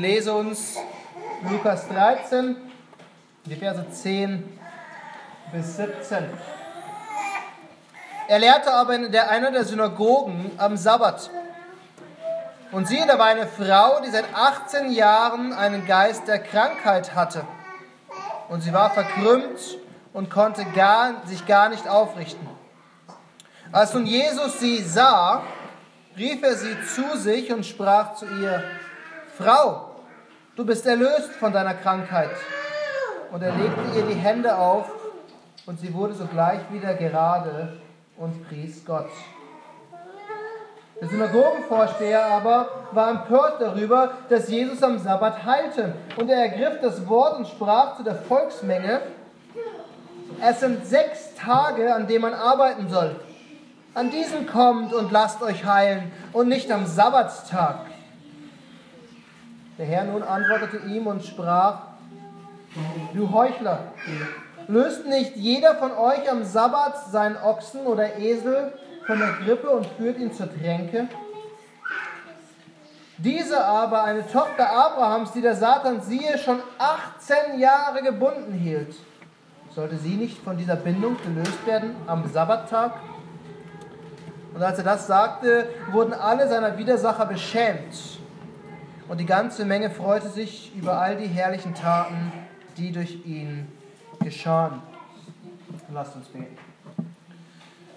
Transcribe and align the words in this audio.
lese 0.00 0.32
uns 0.32 0.78
Lukas 1.50 1.86
13, 1.88 2.56
die 3.44 3.54
Verse 3.54 3.84
10 3.90 4.58
bis 5.52 5.76
17. 5.76 6.24
Er 8.28 8.38
lehrte 8.38 8.72
aber 8.72 8.94
in 8.94 9.12
der, 9.12 9.30
einer 9.30 9.50
der 9.50 9.64
Synagogen 9.64 10.52
am 10.56 10.76
Sabbat. 10.76 11.30
Und 12.72 12.88
siehe, 12.88 13.06
da 13.06 13.18
war 13.18 13.26
eine 13.26 13.46
Frau, 13.46 14.00
die 14.00 14.10
seit 14.10 14.24
18 14.32 14.90
Jahren 14.92 15.52
einen 15.52 15.86
Geist 15.86 16.26
der 16.28 16.38
Krankheit 16.38 17.14
hatte. 17.14 17.44
Und 18.48 18.62
sie 18.62 18.72
war 18.72 18.90
verkrümmt 18.90 19.78
und 20.12 20.30
konnte 20.30 20.64
gar, 20.64 21.26
sich 21.26 21.44
gar 21.46 21.68
nicht 21.68 21.88
aufrichten. 21.88 22.48
Als 23.72 23.92
nun 23.92 24.06
Jesus 24.06 24.60
sie 24.60 24.82
sah, 24.82 25.42
rief 26.16 26.42
er 26.42 26.54
sie 26.54 26.76
zu 26.86 27.18
sich 27.18 27.52
und 27.52 27.66
sprach 27.66 28.14
zu 28.14 28.26
ihr, 28.26 28.62
Frau, 29.36 29.89
du 30.60 30.66
bist 30.66 30.84
erlöst 30.84 31.32
von 31.38 31.54
deiner 31.54 31.72
Krankheit. 31.72 32.28
Und 33.32 33.42
er 33.42 33.54
legte 33.54 33.80
ihr 33.96 34.02
die 34.02 34.14
Hände 34.14 34.58
auf 34.58 34.90
und 35.64 35.80
sie 35.80 35.94
wurde 35.94 36.12
sogleich 36.12 36.60
wieder 36.70 36.92
gerade 36.92 37.78
und 38.18 38.46
pries 38.46 38.84
Gott. 38.84 39.08
Der 41.00 41.08
Synagogenvorsteher 41.08 42.26
aber 42.26 42.68
war 42.92 43.10
empört 43.10 43.62
darüber, 43.62 44.10
dass 44.28 44.50
Jesus 44.50 44.82
am 44.82 44.98
Sabbat 44.98 45.46
heilte. 45.46 45.94
Und 46.18 46.28
er 46.28 46.42
ergriff 46.42 46.78
das 46.82 47.08
Wort 47.08 47.38
und 47.38 47.48
sprach 47.48 47.96
zu 47.96 48.02
der 48.02 48.16
Volksmenge, 48.16 49.00
es 50.42 50.60
sind 50.60 50.86
sechs 50.86 51.34
Tage, 51.36 51.94
an 51.94 52.06
denen 52.06 52.20
man 52.20 52.34
arbeiten 52.34 52.90
soll. 52.90 53.16
An 53.94 54.10
diesen 54.10 54.46
kommt 54.46 54.92
und 54.92 55.10
lasst 55.10 55.40
euch 55.40 55.64
heilen 55.64 56.12
und 56.34 56.48
nicht 56.48 56.70
am 56.70 56.84
Sabbatstag. 56.84 57.89
Der 59.80 59.88
Herr 59.88 60.04
nun 60.04 60.22
antwortete 60.22 60.76
ihm 60.88 61.06
und 61.06 61.24
sprach, 61.24 61.78
du 63.14 63.32
Heuchler, 63.32 63.78
löst 64.68 65.06
nicht 65.06 65.36
jeder 65.36 65.74
von 65.76 65.92
euch 65.92 66.30
am 66.30 66.44
Sabbat 66.44 67.10
seinen 67.10 67.38
Ochsen 67.38 67.86
oder 67.86 68.18
Esel 68.18 68.74
von 69.06 69.18
der 69.18 69.32
Grippe 69.42 69.70
und 69.70 69.86
führt 69.96 70.18
ihn 70.18 70.34
zur 70.34 70.52
Tränke? 70.54 71.08
Diese 73.16 73.64
aber, 73.64 74.04
eine 74.04 74.30
Tochter 74.30 74.70
Abrahams, 74.70 75.32
die 75.32 75.40
der 75.40 75.56
Satan 75.56 76.02
siehe, 76.02 76.36
schon 76.36 76.58
18 76.78 77.58
Jahre 77.58 78.02
gebunden 78.02 78.52
hielt, 78.52 78.94
sollte 79.74 79.96
sie 79.96 80.16
nicht 80.16 80.44
von 80.44 80.58
dieser 80.58 80.76
Bindung 80.76 81.16
gelöst 81.22 81.66
werden 81.66 81.96
am 82.06 82.30
Sabbattag? 82.30 82.92
Und 84.52 84.62
als 84.62 84.76
er 84.76 84.84
das 84.84 85.06
sagte, 85.06 85.70
wurden 85.90 86.12
alle 86.12 86.46
seiner 86.50 86.76
Widersacher 86.76 87.24
beschämt. 87.24 88.19
Und 89.10 89.18
die 89.18 89.26
ganze 89.26 89.64
Menge 89.64 89.90
freute 89.90 90.28
sich 90.28 90.72
über 90.76 91.00
all 91.00 91.16
die 91.16 91.26
herrlichen 91.26 91.74
Taten, 91.74 92.30
die 92.76 92.92
durch 92.92 93.26
ihn 93.26 93.66
geschahen. 94.20 94.80
Lasst 95.92 96.14
uns 96.14 96.28
beten. 96.28 96.56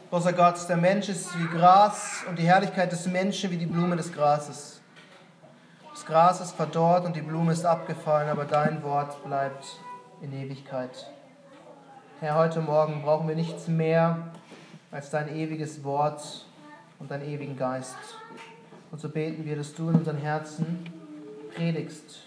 Großer 0.10 0.34
Gott, 0.34 0.68
der 0.68 0.78
Mensch 0.78 1.10
ist 1.10 1.38
wie 1.38 1.46
Gras 1.56 2.24
und 2.28 2.40
die 2.40 2.48
Herrlichkeit 2.48 2.92
des 2.92 3.06
Menschen 3.06 3.52
wie 3.52 3.58
die 3.58 3.68
Blume 3.68 3.96
des 3.96 4.12
Grases. 4.12 4.82
Das 5.92 6.04
Gras 6.04 6.42
ist 6.42 6.54
verdorrt 6.54 7.06
und 7.06 7.16
die 7.16 7.22
Blume 7.22 7.52
ist 7.52 7.64
abgefallen, 7.64 8.28
aber 8.28 8.46
dein 8.46 8.82
Wort 8.82 9.24
bleibt 9.24 9.68
in 10.24 10.34
Ewigkeit. 10.34 11.12
Herr, 12.22 12.34
heute 12.34 12.60
Morgen 12.60 13.04
brauchen 13.04 13.28
wir 13.28 13.36
nichts 13.36 13.68
mehr 13.68 14.32
als 14.90 15.12
dein 15.12 15.28
ewiges 15.36 15.84
Wort 15.84 16.48
und 16.98 17.12
deinen 17.12 17.30
ewigen 17.30 17.56
Geist. 17.56 17.98
Und 18.92 19.00
so 19.00 19.10
beten 19.10 19.46
wir, 19.46 19.56
dass 19.56 19.76
du 19.76 19.90
in 19.90 19.96
unseren 19.96 20.18
Herzen 20.18 21.03
predigst. 21.56 22.22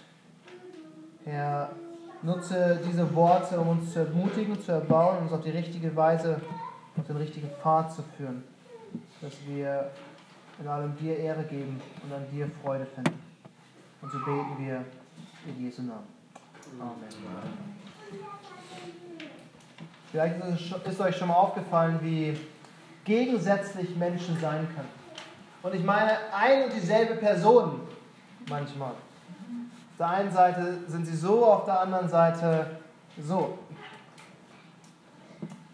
Herr, 1.24 1.70
nutze 2.22 2.80
diese 2.88 3.14
Worte, 3.14 3.58
um 3.58 3.68
uns 3.68 3.92
zu 3.92 4.00
ermutigen, 4.00 4.60
zu 4.60 4.72
erbauen, 4.72 5.18
uns 5.18 5.32
auf 5.32 5.42
die 5.42 5.50
richtige 5.50 5.94
Weise 5.94 6.40
auf 6.96 7.06
den 7.06 7.16
richtigen 7.16 7.50
Pfad 7.62 7.92
zu 7.92 8.02
führen, 8.16 8.42
dass 9.20 9.32
wir 9.46 9.90
in 10.58 10.66
allem 10.66 10.96
dir 10.96 11.16
Ehre 11.18 11.44
geben 11.44 11.80
und 12.02 12.12
an 12.12 12.24
dir 12.32 12.50
Freude 12.62 12.86
finden. 12.86 13.20
Und 14.00 14.10
so 14.10 14.18
beten 14.18 14.56
wir 14.58 14.84
in 15.46 15.64
Jesu 15.64 15.82
Namen. 15.82 16.06
Amen. 16.80 16.96
Vielleicht 20.10 20.36
ist 20.86 21.00
euch 21.00 21.16
schon 21.16 21.28
mal 21.28 21.34
aufgefallen, 21.34 21.98
wie 22.02 22.38
gegensätzlich 23.04 23.94
Menschen 23.96 24.38
sein 24.40 24.66
können. 24.74 24.88
Und 25.62 25.74
ich 25.74 25.84
meine 25.84 26.12
ein 26.32 26.64
und 26.64 26.72
dieselbe 26.72 27.16
Person 27.16 27.80
manchmal. 28.48 28.92
Auf 29.96 29.98
der 30.00 30.08
einen 30.10 30.30
Seite 30.30 30.78
sind 30.88 31.06
sie 31.06 31.16
so, 31.16 31.42
auf 31.46 31.64
der 31.64 31.80
anderen 31.80 32.06
Seite 32.06 32.66
so. 33.18 33.58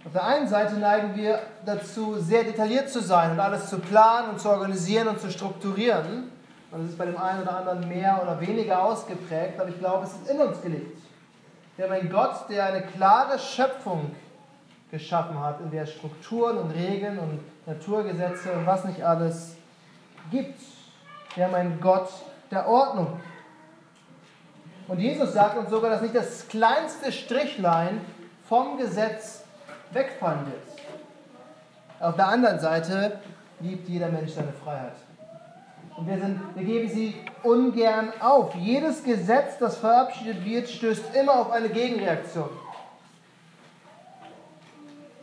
Auf 0.04 0.12
der 0.12 0.24
einen 0.24 0.46
Seite 0.46 0.76
neigen 0.76 1.16
wir 1.16 1.40
dazu, 1.66 2.20
sehr 2.20 2.44
detailliert 2.44 2.88
zu 2.88 3.00
sein 3.00 3.32
und 3.32 3.40
alles 3.40 3.68
zu 3.68 3.80
planen 3.80 4.30
und 4.30 4.40
zu 4.40 4.48
organisieren 4.48 5.08
und 5.08 5.20
zu 5.20 5.28
strukturieren. 5.28 6.30
Und 6.70 6.84
es 6.84 6.90
ist 6.90 6.98
bei 6.98 7.06
dem 7.06 7.18
einen 7.18 7.42
oder 7.42 7.56
anderen 7.56 7.88
mehr 7.88 8.20
oder 8.22 8.40
weniger 8.40 8.84
ausgeprägt, 8.84 9.58
aber 9.58 9.70
ich 9.70 9.78
glaube, 9.80 10.06
es 10.06 10.12
ist 10.12 10.30
in 10.30 10.40
uns 10.40 10.62
gelegt. 10.62 10.98
Wir 11.76 11.86
haben 11.86 11.92
einen 11.92 12.08
Gott, 12.08 12.48
der 12.48 12.66
eine 12.66 12.82
klare 12.82 13.40
Schöpfung 13.40 14.14
geschaffen 14.92 15.40
hat, 15.40 15.60
in 15.62 15.72
der 15.72 15.86
Strukturen 15.86 16.58
und 16.58 16.70
Regeln 16.70 17.18
und 17.18 17.40
Naturgesetze 17.66 18.52
und 18.52 18.66
was 18.66 18.84
nicht 18.84 19.02
alles 19.02 19.56
gibt. 20.30 20.60
Wir 21.34 21.46
haben 21.46 21.56
einen 21.56 21.80
Gott 21.80 22.08
der 22.52 22.68
Ordnung. 22.68 23.18
Und 24.88 24.98
Jesus 24.98 25.32
sagt 25.32 25.56
uns 25.56 25.70
sogar, 25.70 25.90
dass 25.90 26.02
nicht 26.02 26.14
das 26.14 26.48
kleinste 26.48 27.12
Strichlein 27.12 28.00
vom 28.48 28.76
Gesetz 28.76 29.44
wegfallen 29.92 30.46
wird. 30.46 30.62
Auf 32.00 32.16
der 32.16 32.26
anderen 32.26 32.58
Seite 32.58 33.20
liebt 33.60 33.88
jeder 33.88 34.08
Mensch 34.08 34.32
seine 34.32 34.52
Freiheit. 34.52 34.94
Und 35.96 36.08
wir, 36.08 36.18
sind, 36.18 36.40
wir 36.54 36.64
geben 36.64 36.88
sie 36.88 37.14
ungern 37.42 38.12
auf. 38.20 38.54
Jedes 38.54 39.04
Gesetz, 39.04 39.58
das 39.58 39.76
verabschiedet 39.76 40.44
wird, 40.44 40.68
stößt 40.68 41.14
immer 41.14 41.40
auf 41.40 41.50
eine 41.52 41.68
Gegenreaktion. 41.68 42.48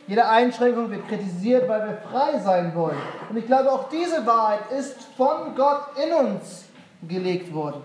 Jede 0.06 0.26
Einschränkung 0.26 0.90
wird 0.90 1.06
kritisiert, 1.06 1.68
weil 1.68 1.86
wir 1.86 1.96
frei 2.10 2.38
sein 2.40 2.74
wollen. 2.74 2.98
Und 3.28 3.36
ich 3.36 3.46
glaube, 3.46 3.70
auch 3.70 3.88
diese 3.90 4.26
Wahrheit 4.26 4.70
ist 4.76 4.96
von 5.16 5.54
Gott 5.54 5.82
in 6.02 6.12
uns 6.12 6.64
gelegt 7.06 7.52
worden. 7.52 7.82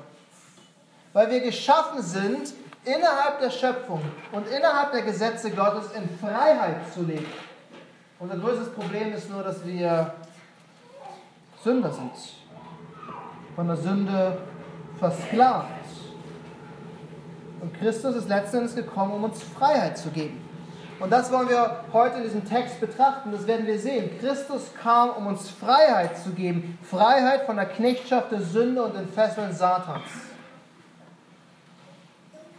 Weil 1.16 1.32
wir 1.32 1.40
geschaffen 1.40 2.02
sind, 2.02 2.54
innerhalb 2.84 3.40
der 3.40 3.50
Schöpfung 3.50 4.02
und 4.34 4.50
innerhalb 4.50 4.92
der 4.92 5.04
Gesetze 5.04 5.50
Gottes 5.50 5.94
in 5.94 6.10
Freiheit 6.20 6.94
zu 6.94 7.04
leben. 7.04 7.26
Unser 8.20 8.36
größtes 8.36 8.74
Problem 8.74 9.14
ist 9.14 9.30
nur, 9.30 9.42
dass 9.42 9.66
wir 9.66 10.14
Sünder 11.64 11.90
sind. 11.90 12.12
Von 13.56 13.66
der 13.66 13.78
Sünde 13.78 14.40
versklavt. 15.00 15.70
Und 17.62 17.74
Christus 17.80 18.18
ist 18.18 18.28
letztendlich 18.28 18.76
gekommen, 18.76 19.14
um 19.14 19.24
uns 19.24 19.42
Freiheit 19.42 19.98
zu 19.98 20.10
geben. 20.10 20.46
Und 21.00 21.10
das 21.12 21.32
wollen 21.32 21.48
wir 21.48 21.86
heute 21.94 22.18
in 22.18 22.24
diesem 22.24 22.44
Text 22.44 22.82
betrachten. 22.82 23.32
Das 23.32 23.48
werden 23.48 23.66
wir 23.66 23.80
sehen. 23.80 24.10
Christus 24.20 24.70
kam, 24.84 25.12
um 25.12 25.28
uns 25.28 25.50
Freiheit 25.50 26.18
zu 26.18 26.32
geben. 26.32 26.78
Freiheit 26.84 27.46
von 27.46 27.56
der 27.56 27.68
Knechtschaft 27.68 28.34
der 28.34 28.42
Sünde 28.42 28.84
und 28.84 28.98
den 28.98 29.08
Fesseln 29.08 29.54
Satans. 29.54 30.04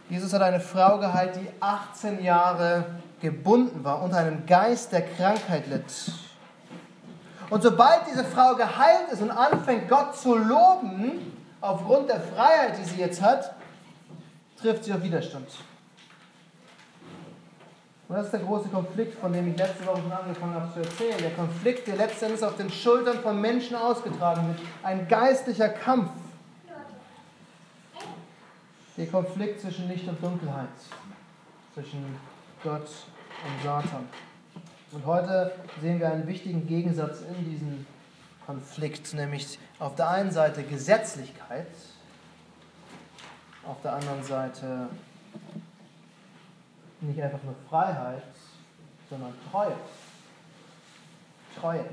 Jesus 0.09 0.31
hat 0.33 0.41
eine 0.41 0.59
Frau 0.59 0.99
geheilt, 0.99 1.35
die 1.35 1.49
18 1.59 2.23
Jahre 2.23 2.85
gebunden 3.21 3.83
war 3.83 4.01
und 4.01 4.13
einem 4.13 4.45
Geist 4.45 4.91
der 4.91 5.01
Krankheit 5.01 5.67
litt. 5.67 6.11
Und 7.49 7.63
sobald 7.63 8.01
diese 8.09 8.23
Frau 8.23 8.55
geheilt 8.55 9.09
ist 9.11 9.21
und 9.21 9.31
anfängt, 9.31 9.89
Gott 9.89 10.15
zu 10.15 10.35
loben, 10.35 11.37
aufgrund 11.61 12.09
der 12.09 12.21
Freiheit, 12.21 12.77
die 12.79 12.83
sie 12.83 12.99
jetzt 12.99 13.21
hat, 13.21 13.55
trifft 14.59 14.83
sie 14.83 14.93
auf 14.93 15.01
Widerstand. 15.01 15.47
Und 18.07 18.15
das 18.15 18.25
ist 18.25 18.31
der 18.31 18.39
große 18.39 18.69
Konflikt, 18.69 19.19
von 19.19 19.33
dem 19.33 19.51
ich 19.51 19.57
letzte 19.57 19.85
Woche 19.85 20.01
schon 20.01 20.11
angefangen 20.11 20.53
habe 20.53 20.71
zu 20.73 20.79
erzählen. 20.79 21.17
Der 21.19 21.31
Konflikt, 21.31 21.87
der 21.87 21.97
letztendlich 21.97 22.43
auf 22.43 22.55
den 22.55 22.69
Schultern 22.69 23.19
von 23.19 23.39
Menschen 23.39 23.75
ausgetragen 23.75 24.47
wird. 24.47 24.59
Ein 24.83 25.07
geistlicher 25.09 25.67
Kampf. 25.67 26.09
Der 28.97 29.05
Konflikt 29.05 29.61
zwischen 29.61 29.87
Licht 29.87 30.07
und 30.07 30.23
Dunkelheit. 30.23 30.69
Zwischen 31.75 32.03
Gott 32.63 32.81
und 32.81 33.63
Satan. 33.63 34.09
Und 34.91 35.05
heute 35.05 35.51
sehen 35.79 35.99
wir 35.99 36.11
einen 36.11 36.25
wichtigen 36.25 36.65
Gegensatz 36.65 37.21
in 37.21 37.47
diesem 37.47 37.85
Konflikt, 38.43 39.13
nämlich 39.13 39.59
auf 39.77 39.93
der 39.93 40.09
einen 40.09 40.31
Seite 40.31 40.63
Gesetzlichkeit, 40.63 41.67
auf 43.67 43.79
der 43.83 43.93
anderen 43.93 44.23
Seite 44.23 44.87
nicht 47.01 47.21
einfach 47.21 47.43
nur 47.43 47.53
Freiheit, 47.69 48.23
sondern 49.11 49.33
Treue. 49.51 49.75
Treue. 51.59 51.85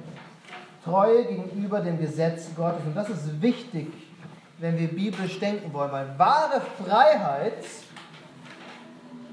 Treue 0.82 1.26
gegenüber 1.26 1.82
dem 1.82 2.00
Gesetz 2.00 2.54
Gottes. 2.56 2.86
Und 2.86 2.96
das 2.96 3.10
ist 3.10 3.42
wichtig 3.42 3.92
wenn 4.58 4.78
wir 4.78 4.88
biblisch 4.88 5.40
denken 5.40 5.72
wollen, 5.72 5.92
weil 5.92 6.18
wahre 6.18 6.60
Freiheit 6.82 7.64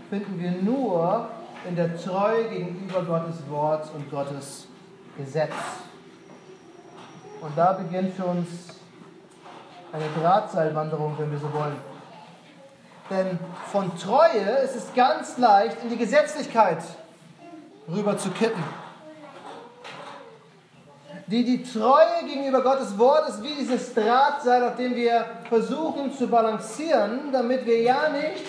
finden 0.09 0.39
wir 0.39 0.51
nur 0.51 1.29
in 1.68 1.75
der 1.75 1.95
Treue 1.97 2.50
gegenüber 2.50 3.03
Gottes 3.03 3.47
Wort 3.50 3.89
und 3.94 4.09
Gottes 4.09 4.68
Gesetz. 5.18 5.53
Und 7.41 7.57
da 7.57 7.73
beginnt 7.73 8.15
für 8.15 8.25
uns 8.25 8.47
eine 9.91 10.06
Drahtseilwanderung, 10.19 11.15
wenn 11.18 11.31
wir 11.31 11.39
so 11.39 11.51
wollen. 11.53 11.77
Denn 13.09 13.39
von 13.71 13.97
Treue 13.97 14.50
ist 14.63 14.75
es 14.75 14.94
ganz 14.94 15.38
leicht, 15.38 15.83
in 15.83 15.89
die 15.89 15.97
Gesetzlichkeit 15.97 16.79
rüber 17.89 18.17
zu 18.17 18.29
kippen. 18.31 18.63
Die, 21.31 21.45
die 21.45 21.63
Treue 21.63 22.25
gegenüber 22.28 22.62
Gottes 22.62 22.98
Wort 22.98 23.30
ist 23.30 23.42
wie 23.42 23.56
dieses 23.56 23.94
Drahtseil, 23.94 24.68
auf 24.68 24.75
dem 24.75 24.94
wir 24.94 25.25
versuchen 25.48 26.12
zu 26.12 26.28
balancieren, 26.28 27.31
damit 27.31 27.66
wir 27.66 27.81
ja 27.81 28.10
nicht 28.10 28.44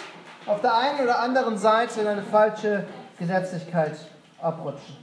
auf 0.46 0.60
der 0.62 0.74
einen 0.74 0.98
oder 0.98 1.20
anderen 1.20 1.56
Seite 1.56 2.00
in 2.00 2.08
eine 2.08 2.24
falsche 2.24 2.84
Gesetzlichkeit 3.20 3.96
abrutschen. 4.40 4.96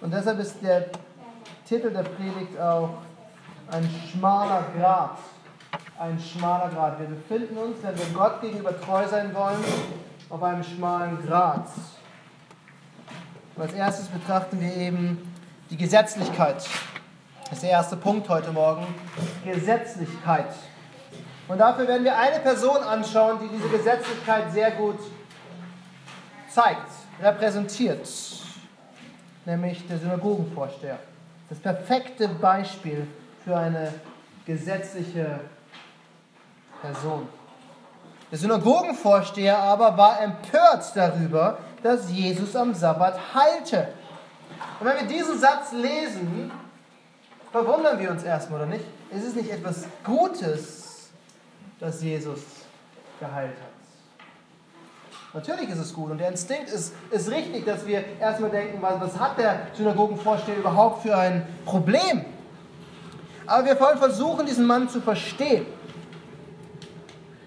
Und 0.00 0.12
deshalb 0.12 0.40
ist 0.40 0.60
der 0.60 0.86
Titel 1.68 1.92
der 1.92 2.02
Predigt 2.02 2.58
auch 2.60 2.94
ein 3.70 3.88
schmaler 4.10 4.64
Grat. 4.76 5.18
Ein 6.00 6.18
schmaler 6.18 6.68
Grat. 6.70 6.98
Wir 6.98 7.06
befinden 7.06 7.56
uns, 7.58 7.76
wenn 7.80 7.96
wir 7.96 8.06
Gott 8.12 8.40
gegenüber 8.40 8.72
treu 8.80 9.06
sein 9.06 9.32
wollen, 9.36 9.64
auf 10.28 10.42
einem 10.42 10.64
schmalen 10.64 11.24
Grat. 11.24 11.68
Und 13.54 13.62
als 13.62 13.72
erstes 13.72 14.08
betrachten 14.08 14.60
wir 14.60 14.74
eben 14.74 15.29
die 15.70 15.76
Gesetzlichkeit. 15.76 16.68
Ist 17.52 17.62
der 17.62 17.70
erste 17.70 17.96
Punkt 17.96 18.28
heute 18.28 18.50
Morgen. 18.50 18.86
Gesetzlichkeit. 19.44 20.52
Und 21.46 21.58
dafür 21.58 21.86
werden 21.86 22.04
wir 22.04 22.16
eine 22.16 22.40
Person 22.40 22.78
anschauen, 22.78 23.38
die 23.40 23.48
diese 23.48 23.68
Gesetzlichkeit 23.68 24.52
sehr 24.52 24.72
gut 24.72 24.98
zeigt, 26.48 26.90
repräsentiert, 27.22 28.08
nämlich 29.44 29.86
der 29.86 29.98
Synagogenvorsteher. 29.98 30.98
Das 31.48 31.58
perfekte 31.58 32.28
Beispiel 32.28 33.06
für 33.44 33.56
eine 33.56 33.92
gesetzliche 34.46 35.40
Person. 36.80 37.28
Der 38.30 38.38
Synagogenvorsteher 38.38 39.58
aber 39.58 39.96
war 39.96 40.20
empört 40.20 40.84
darüber, 40.94 41.58
dass 41.82 42.10
Jesus 42.10 42.54
am 42.54 42.74
Sabbat 42.74 43.18
heilte. 43.34 43.88
Und 44.80 44.86
wenn 44.86 44.96
wir 44.96 45.06
diesen 45.06 45.38
Satz 45.38 45.72
lesen, 45.72 46.50
verwundern 47.52 47.98
wir 47.98 48.10
uns 48.10 48.22
erstmal, 48.22 48.60
oder 48.62 48.70
nicht? 48.70 48.84
Ist 49.10 49.26
es 49.26 49.34
nicht 49.34 49.50
etwas 49.50 49.84
Gutes, 50.02 51.10
dass 51.78 52.02
Jesus 52.02 52.40
geheilt 53.18 53.56
hat? 53.60 53.70
Natürlich 55.34 55.68
ist 55.68 55.78
es 55.78 55.94
gut 55.94 56.10
und 56.10 56.18
der 56.18 56.28
Instinkt 56.28 56.70
ist, 56.70 56.94
ist 57.10 57.30
richtig, 57.30 57.66
dass 57.66 57.86
wir 57.86 58.04
erstmal 58.18 58.50
denken, 58.50 58.80
was 58.80 59.18
hat 59.20 59.38
der 59.38 59.66
Synagogenvorsteher 59.74 60.56
überhaupt 60.56 61.02
für 61.02 61.16
ein 61.16 61.46
Problem? 61.66 62.24
Aber 63.46 63.66
wir 63.66 63.78
wollen 63.78 63.98
versuchen, 63.98 64.46
diesen 64.46 64.66
Mann 64.66 64.88
zu 64.88 65.00
verstehen. 65.00 65.66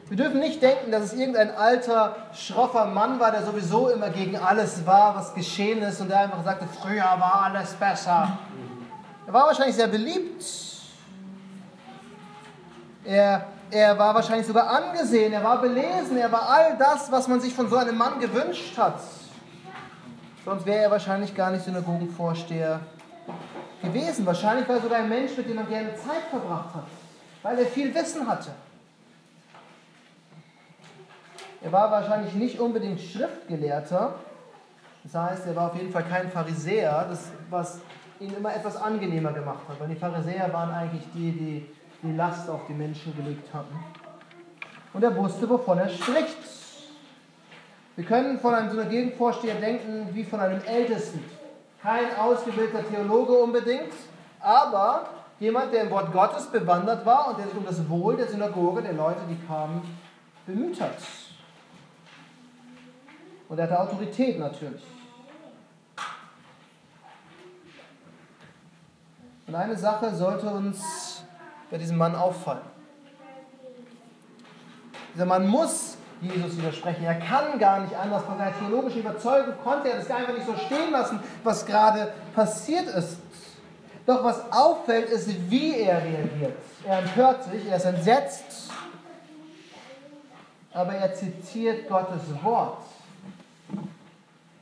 Wir 0.10 0.18
dürfen 0.18 0.40
nicht 0.40 0.62
denken, 0.62 0.92
dass 0.92 1.04
es 1.04 1.14
irgendein 1.14 1.52
alter, 1.56 2.16
schroffer 2.34 2.86
Mann 2.86 3.20
war, 3.20 3.32
der 3.32 3.44
sowieso 3.44 3.90
immer 3.90 4.10
gegen 4.10 4.38
alles 4.38 4.86
war, 4.86 5.16
was 5.16 5.34
geschehen 5.34 5.82
ist 5.82 6.02
und 6.02 6.10
der 6.10 6.20
einfach 6.20 6.44
sagte, 6.44 6.68
früher 6.82 7.04
war 7.04 7.44
alles 7.46 7.74
besser. 7.74 8.38
Er 9.26 9.34
war 9.34 9.48
wahrscheinlich 9.48 9.76
sehr 9.76 9.88
beliebt. 9.88 10.44
Er 13.06 13.46
er 13.74 13.98
war 13.98 14.14
wahrscheinlich 14.14 14.46
sogar 14.46 14.70
angesehen, 14.70 15.34
er 15.34 15.44
war 15.44 15.60
belesen, 15.60 16.16
er 16.18 16.32
war 16.32 16.48
all 16.48 16.78
das, 16.78 17.12
was 17.12 17.28
man 17.28 17.42
sich 17.42 17.56
von 17.56 17.68
so 17.68 17.76
einem 17.76 17.98
Mann 17.98 18.20
gewünscht 18.20 18.78
hat. 18.78 19.00
Sonst 20.46 20.66
wäre 20.68 20.84
er 20.84 20.92
wahrscheinlich 20.92 21.34
gar 21.34 21.50
nicht 21.50 21.66
Synagogenvorsteher 21.66 22.82
gewesen. 23.82 24.26
Wahrscheinlich 24.28 24.68
war 24.68 24.76
er 24.76 24.82
sogar 24.82 25.00
ein 25.00 25.10
Mensch, 25.10 25.36
mit 25.36 25.50
dem 25.50 25.56
man 25.56 25.68
gerne 25.68 25.96
Zeit 25.96 26.24
verbracht 26.30 26.76
hat, 26.76 26.84
weil 27.42 27.58
er 27.58 27.66
viel 27.66 27.94
Wissen 27.96 28.28
hatte. 28.28 28.52
Er 31.64 31.72
war 31.72 31.92
wahrscheinlich 31.92 32.34
nicht 32.34 32.60
unbedingt 32.60 33.00
Schriftgelehrter, 33.00 34.16
das 35.04 35.16
heißt, 35.16 35.48
er 35.48 35.56
war 35.56 35.72
auf 35.72 35.76
jeden 35.76 35.92
Fall 35.92 36.04
kein 36.04 36.30
Pharisäer, 36.30 37.08
das, 37.10 37.32
was 37.50 37.80
ihn 38.20 38.34
immer 38.34 38.56
etwas 38.56 38.78
angenehmer 38.78 39.34
gemacht 39.34 39.62
hat, 39.68 39.80
weil 39.80 39.90
die 39.90 39.96
Pharisäer 39.96 40.52
waren 40.54 40.72
eigentlich 40.72 41.04
die, 41.14 41.32
die 41.32 41.66
die 42.04 42.12
Last 42.12 42.50
auf 42.50 42.62
die 42.68 42.74
Menschen 42.74 43.16
gelegt 43.16 43.54
hatten. 43.54 43.76
Und 44.94 45.04
er 45.04 45.16
wusste, 45.16 45.50
wovon 45.50 45.80
er 45.80 45.90
spricht. 45.90 46.38
Wir 47.96 48.06
können 48.06 48.40
von 48.40 48.54
einem 48.54 48.70
Synagogenvorsteher 48.70 49.56
denken 49.56 50.10
wie 50.12 50.24
von 50.24 50.40
einem 50.40 50.62
Ältesten. 50.64 51.24
Kein 51.82 52.16
ausgebildeter 52.18 52.88
Theologe 52.88 53.34
unbedingt, 53.34 53.94
aber 54.40 55.10
jemand, 55.40 55.74
der 55.74 55.84
im 55.84 55.92
Wort 55.92 56.12
Gottes 56.12 56.48
bewandert 56.48 57.06
war 57.06 57.30
und 57.30 57.40
der 57.40 57.48
sich 57.48 57.56
um 57.56 57.66
das 57.66 57.88
Wohl 57.90 58.16
der 58.16 58.28
Synagoge, 58.28 58.82
der 58.82 58.94
Leute, 58.94 59.22
die 59.30 59.38
kamen, 59.48 59.82
bemüht 60.46 60.80
hat. 60.82 60.96
Und 63.50 63.58
er 63.58 63.66
hatte 63.66 63.80
Autorität 63.80 64.40
natürlich. 64.40 64.84
Und 69.48 69.56
eine 69.56 69.78
Sache 69.78 70.16
sollte 70.16 70.48
uns 70.48 71.24
bei 71.70 71.78
diesem 71.78 71.98
Mann 71.98 72.16
auffallen. 72.16 72.62
Dieser 75.14 75.26
Mann 75.26 75.48
muss 75.48 75.98
Jesus 76.22 76.58
widersprechen. 76.58 77.04
Er 77.04 77.20
kann 77.20 77.60
gar 77.60 77.82
nicht 77.82 77.96
anders. 77.96 78.24
Von 78.24 78.38
seiner 78.38 78.58
theologischen 78.58 79.02
Überzeugung 79.02 79.54
konnte 79.64 79.90
er 79.90 79.98
das 79.98 80.10
einfach 80.10 80.34
nicht 80.34 80.48
so 80.48 80.56
stehen 80.56 80.92
lassen, 80.92 81.20
was 81.44 81.66
gerade 81.66 82.14
passiert 82.34 82.88
ist. 82.88 83.18
Doch 84.06 84.24
was 84.24 84.52
auffällt, 84.52 85.10
ist, 85.10 85.30
wie 85.50 85.76
er 85.78 86.02
reagiert. 86.04 86.58
Er 86.86 87.00
empört 87.00 87.44
sich, 87.46 87.68
er 87.68 87.78
ist 87.78 87.86
entsetzt, 87.86 88.70
aber 90.74 90.94
er 90.94 91.14
zitiert 91.14 91.88
Gottes 91.88 92.22
Wort. 92.42 92.80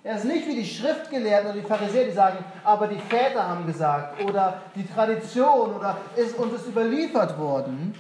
Er 0.04 0.16
ist 0.16 0.26
nicht 0.26 0.48
wie 0.48 0.56
die 0.56 0.66
Schriftgelehrten 0.66 1.52
oder 1.52 1.60
die 1.60 1.68
Pharisäer, 1.68 2.06
die 2.06 2.12
sagen, 2.12 2.44
aber 2.64 2.88
die 2.88 2.98
Väter 2.98 3.48
haben 3.48 3.68
gesagt 3.68 4.20
oder 4.24 4.62
die 4.74 4.88
Tradition 4.88 5.76
oder 5.76 5.98
ist 6.16 6.36
uns 6.38 6.54
ist 6.54 6.68
überliefert 6.68 7.38
worden. 7.38 7.94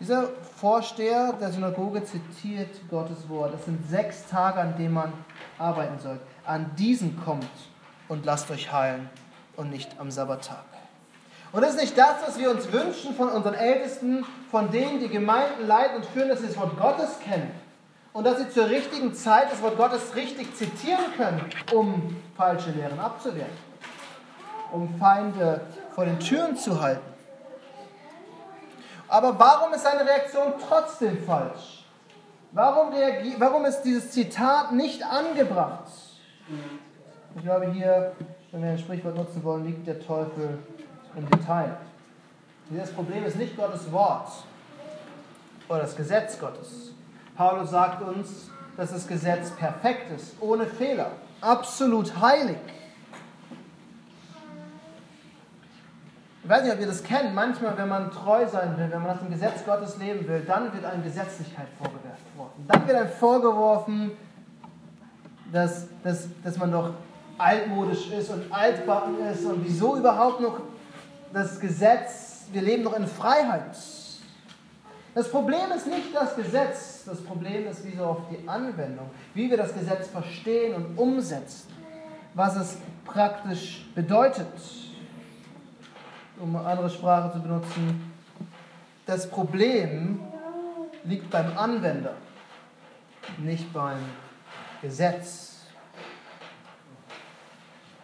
Dieser 0.00 0.28
Vorsteher 0.56 1.34
der 1.34 1.52
Synagoge 1.52 2.02
zitiert 2.02 2.70
Gottes 2.90 3.28
Wort. 3.28 3.54
Es 3.54 3.66
sind 3.66 3.88
sechs 3.88 4.26
Tage, 4.26 4.58
an 4.60 4.76
denen 4.76 4.94
man 4.94 5.12
arbeiten 5.56 6.00
soll. 6.00 6.18
An 6.44 6.74
diesen 6.76 7.22
kommt 7.22 7.46
und 8.08 8.24
lasst 8.26 8.50
euch 8.50 8.72
heilen 8.72 9.08
und 9.56 9.70
nicht 9.70 10.00
am 10.00 10.10
Sabbattag. 10.10 10.64
Und 11.52 11.62
das 11.62 11.74
ist 11.74 11.80
nicht 11.80 11.98
das, 11.98 12.16
was 12.26 12.38
wir 12.38 12.50
uns 12.50 12.72
wünschen 12.72 13.14
von 13.14 13.28
unseren 13.28 13.54
Ältesten, 13.54 14.24
von 14.50 14.70
denen 14.72 14.98
die 14.98 15.08
Gemeinden 15.08 15.66
leiten 15.66 15.96
und 15.96 16.06
führen, 16.06 16.28
dass 16.28 16.40
sie 16.40 16.46
das 16.46 16.56
Wort 16.56 16.76
Gottes 16.76 17.20
kennen 17.20 17.50
und 18.12 18.24
dass 18.24 18.38
sie 18.38 18.48
zur 18.50 18.68
richtigen 18.68 19.14
Zeit 19.14 19.52
das 19.52 19.62
Wort 19.62 19.76
Gottes 19.76 20.14
richtig 20.14 20.54
zitieren 20.56 21.04
können, 21.16 21.44
um 21.72 22.16
falsche 22.36 22.70
Lehren 22.70 22.98
abzuwehren, 22.98 23.52
um 24.72 24.98
Feinde 24.98 25.60
vor 25.94 26.04
den 26.04 26.18
Türen 26.18 26.56
zu 26.56 26.80
halten. 26.80 27.08
Aber 29.08 29.38
warum 29.38 29.72
ist 29.74 29.82
seine 29.82 30.06
Reaktion 30.06 30.54
trotzdem 30.68 31.24
falsch? 31.24 31.84
Warum, 32.52 32.92
warum 33.38 33.64
ist 33.64 33.82
dieses 33.82 34.10
Zitat 34.10 34.72
nicht 34.72 35.04
angebracht? 35.04 35.84
Ich 37.36 37.42
glaube, 37.42 37.70
hier, 37.70 38.12
wenn 38.50 38.62
wir 38.62 38.70
ein 38.70 38.78
Sprichwort 38.78 39.16
nutzen 39.16 39.42
wollen, 39.44 39.64
liegt 39.64 39.86
der 39.86 40.00
Teufel 40.00 40.58
im 41.16 41.30
Detail. 41.30 41.76
Dieses 42.68 42.92
Problem 42.92 43.24
ist 43.24 43.36
nicht 43.36 43.56
Gottes 43.56 43.90
Wort 43.90 44.28
oder 45.68 45.80
das 45.80 45.96
Gesetz 45.96 46.38
Gottes. 46.38 46.92
Paulus 47.40 47.70
sagt 47.70 48.02
uns, 48.02 48.50
dass 48.76 48.92
das 48.92 49.08
Gesetz 49.08 49.48
perfekt 49.52 50.12
ist, 50.14 50.34
ohne 50.42 50.66
Fehler, 50.66 51.12
absolut 51.40 52.20
heilig. 52.20 52.58
Ich 56.42 56.50
weiß 56.50 56.64
nicht, 56.64 56.74
ob 56.74 56.80
ihr 56.80 56.86
das 56.86 57.02
kennt. 57.02 57.34
Manchmal, 57.34 57.78
wenn 57.78 57.88
man 57.88 58.10
treu 58.10 58.46
sein 58.46 58.76
will, 58.76 58.90
wenn 58.90 58.98
man 59.00 59.12
nach 59.12 59.20
dem 59.20 59.30
Gesetz 59.30 59.64
Gottes 59.64 59.96
leben 59.96 60.28
will, 60.28 60.42
dann 60.46 60.70
wird 60.74 60.84
eine 60.84 61.02
Gesetzlichkeit 61.02 61.68
vorgeworfen. 61.78 62.66
Dann 62.68 62.86
wird 62.86 62.98
einem 62.98 63.08
vorgeworfen, 63.08 64.10
dass, 65.50 65.86
dass, 66.04 66.28
dass 66.44 66.58
man 66.58 66.70
doch 66.70 66.90
altmodisch 67.38 68.10
ist 68.10 68.28
und 68.28 68.52
altbacken 68.52 69.14
ist 69.32 69.46
und 69.46 69.64
wieso 69.64 69.96
überhaupt 69.96 70.42
noch 70.42 70.60
das 71.32 71.58
Gesetz, 71.58 72.48
wir 72.52 72.60
leben 72.60 72.84
doch 72.84 72.98
in 72.98 73.06
Freiheit. 73.06 73.74
Das 75.14 75.28
Problem 75.28 75.72
ist 75.74 75.86
nicht 75.88 76.14
das 76.14 76.36
Gesetz, 76.36 77.04
das 77.04 77.20
Problem 77.22 77.66
ist 77.66 77.84
wie 77.84 77.96
so 77.96 78.04
oft 78.04 78.30
die 78.30 78.48
Anwendung, 78.48 79.10
wie 79.34 79.50
wir 79.50 79.56
das 79.56 79.74
Gesetz 79.74 80.06
verstehen 80.06 80.74
und 80.74 80.96
umsetzen, 80.96 81.68
was 82.34 82.56
es 82.56 82.76
praktisch 83.04 83.86
bedeutet. 83.94 84.46
um 86.40 86.56
eine 86.56 86.66
andere 86.66 86.88
Sprache 86.88 87.32
zu 87.32 87.42
benutzen, 87.42 88.12
das 89.04 89.28
Problem 89.28 90.20
liegt 91.04 91.28
beim 91.30 91.58
Anwender, 91.58 92.14
nicht 93.38 93.70
beim 93.74 93.98
Gesetz. 94.80 95.66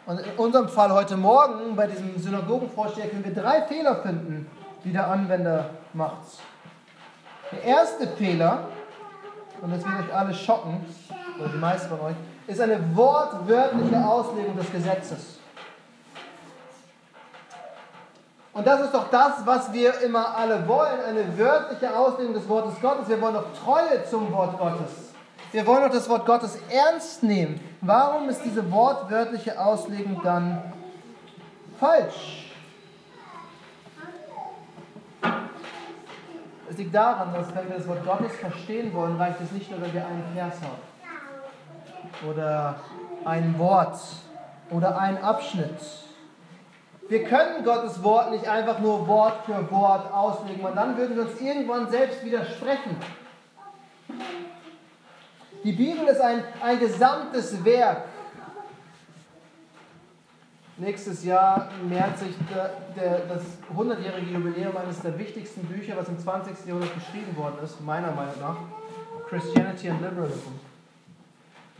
Und 0.05 0.19
in 0.19 0.33
unserem 0.37 0.69
Fall 0.69 0.93
heute 0.93 1.17
Morgen, 1.17 1.75
bei 1.75 1.87
diesem 1.87 2.19
Synagogenvorsteher, 2.19 3.09
können 3.09 3.25
wir 3.25 3.33
drei 3.33 3.63
Fehler 3.63 4.03
finden, 4.03 4.51
die 4.85 4.93
der 4.93 5.09
Anwender 5.09 5.71
macht. 5.95 6.41
Der 7.53 7.62
erste 7.62 8.09
Fehler, 8.09 8.69
und 9.61 9.73
das 9.73 9.85
wird 9.85 10.09
euch 10.09 10.15
alle 10.15 10.35
schocken, 10.35 10.85
oder 11.38 11.49
die 11.49 11.59
meisten 11.59 11.88
von 11.88 12.00
euch, 12.00 12.17
ist 12.47 12.61
eine 12.61 12.81
wortwörtliche 12.97 14.05
Auslegung 14.05 14.57
des 14.57 14.71
Gesetzes. 14.71 15.38
Und 18.53 18.67
das 18.67 18.81
ist 18.81 18.95
doch 18.95 19.11
das, 19.11 19.45
was 19.45 19.71
wir 19.73 20.00
immer 20.00 20.35
alle 20.35 20.67
wollen, 20.67 20.99
eine 21.07 21.37
wörtliche 21.37 21.95
Auslegung 21.95 22.33
des 22.33 22.49
Wortes 22.49 22.81
Gottes. 22.81 23.07
Wir 23.07 23.21
wollen 23.21 23.35
doch 23.35 23.53
Treue 23.62 24.03
zum 24.09 24.33
Wort 24.33 24.59
Gottes. 24.59 25.12
Wir 25.53 25.67
wollen 25.67 25.83
doch 25.83 25.91
das 25.91 26.09
Wort 26.09 26.25
Gottes 26.25 26.59
ernst 26.71 27.23
nehmen. 27.23 27.61
Warum 27.83 28.29
ist 28.31 28.43
diese 28.45 28.71
wortwörtliche 28.73 29.61
Auslegung 29.61 30.21
dann 30.25 30.73
falsch? 31.79 32.46
Es 36.69 36.79
liegt 36.79 36.95
daran, 36.95 37.33
dass 37.33 37.55
wenn 37.55 37.69
wir 37.69 37.77
das 37.77 37.87
Wort 37.87 38.05
Gottes 38.05 38.35
verstehen 38.37 38.93
wollen, 38.93 39.17
reicht 39.17 39.41
es 39.41 39.53
nicht 39.53 39.71
nur, 39.71 39.81
wenn 39.81 39.93
wir 39.93 40.07
einen 40.07 40.25
Vers 40.35 40.55
haben 40.63 42.29
oder 42.29 42.77
ein 43.25 43.59
Wort 43.59 43.99
oder 44.71 44.99
einen 44.99 45.19
Abschnitt 45.19 45.81
wir 47.09 47.23
können 47.25 47.65
Gottes 47.65 48.03
Wort 48.03 48.33
nicht 48.33 48.49
einfach 48.49 48.81
nur 48.81 49.07
Wort 49.07 49.45
für 49.45 49.71
Wort 49.71 50.13
auslegen, 50.13 50.65
und 50.65 50.75
dann 50.75 50.97
würden 50.97 51.17
wir 51.17 51.23
uns 51.23 51.41
irgendwann 51.41 51.89
selbst 51.89 52.25
widersprechen. 52.25 52.97
Die 55.63 55.73
Bibel 55.73 56.07
ist 56.09 56.21
ein, 56.21 56.43
ein 56.63 56.79
gesamtes 56.79 57.65
Werk. 57.65 58.03
Nächstes 60.78 61.25
Jahr 61.25 61.71
nähert 61.88 62.18
sich 62.18 62.35
der, 62.54 62.71
der, 62.95 63.21
das 63.21 63.42
100-jährige 63.75 64.30
Jubiläum 64.30 64.76
eines 64.76 65.00
der 65.00 65.18
wichtigsten 65.18 65.64
Bücher, 65.64 65.95
was 65.97 66.09
im 66.09 66.18
20. 66.18 66.66
Jahrhundert 66.66 66.92
geschrieben 66.95 67.35
worden 67.35 67.56
ist, 67.64 67.80
meiner 67.80 68.12
Meinung 68.12 68.35
nach, 68.42 68.56
Christianity 69.26 69.88
and 69.88 70.02
Liberalism. 70.02 70.52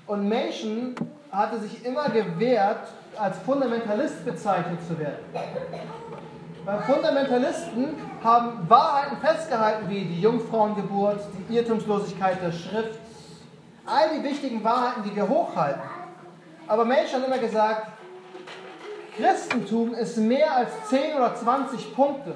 Und 0.07 0.29
Machen 0.29 0.95
hatte 1.31 1.61
sich 1.61 1.85
immer 1.85 2.09
gewehrt, 2.09 2.89
als 3.19 3.37
Fundamentalist 3.41 4.25
bezeichnet 4.25 4.79
zu 4.89 4.99
werden. 4.99 5.19
Weil 6.65 6.81
Fundamentalisten 6.81 7.89
haben 8.25 8.69
Wahrheiten 8.69 9.19
festgehalten 9.19 9.91
wie 9.91 10.07
die 10.07 10.23
Jungfrauengeburt, 10.23 11.21
die 11.51 11.57
Irrtumslosigkeit 11.57 12.43
der 12.43 12.53
Schrift, 12.53 12.99
all 13.85 14.19
die 14.19 14.25
wichtigen 14.25 14.65
Wahrheiten, 14.65 15.03
die 15.05 15.15
wir 15.15 15.29
hochhalten. 15.29 15.83
Aber 16.67 16.87
Menschen 16.87 17.17
haben 17.17 17.25
immer 17.25 17.39
gesagt, 17.39 17.89
Christentum 19.17 19.95
ist 19.95 20.17
mehr 20.19 20.55
als 20.55 20.71
10 20.89 21.17
oder 21.17 21.35
20 21.35 21.95
Punkte. 21.95 22.35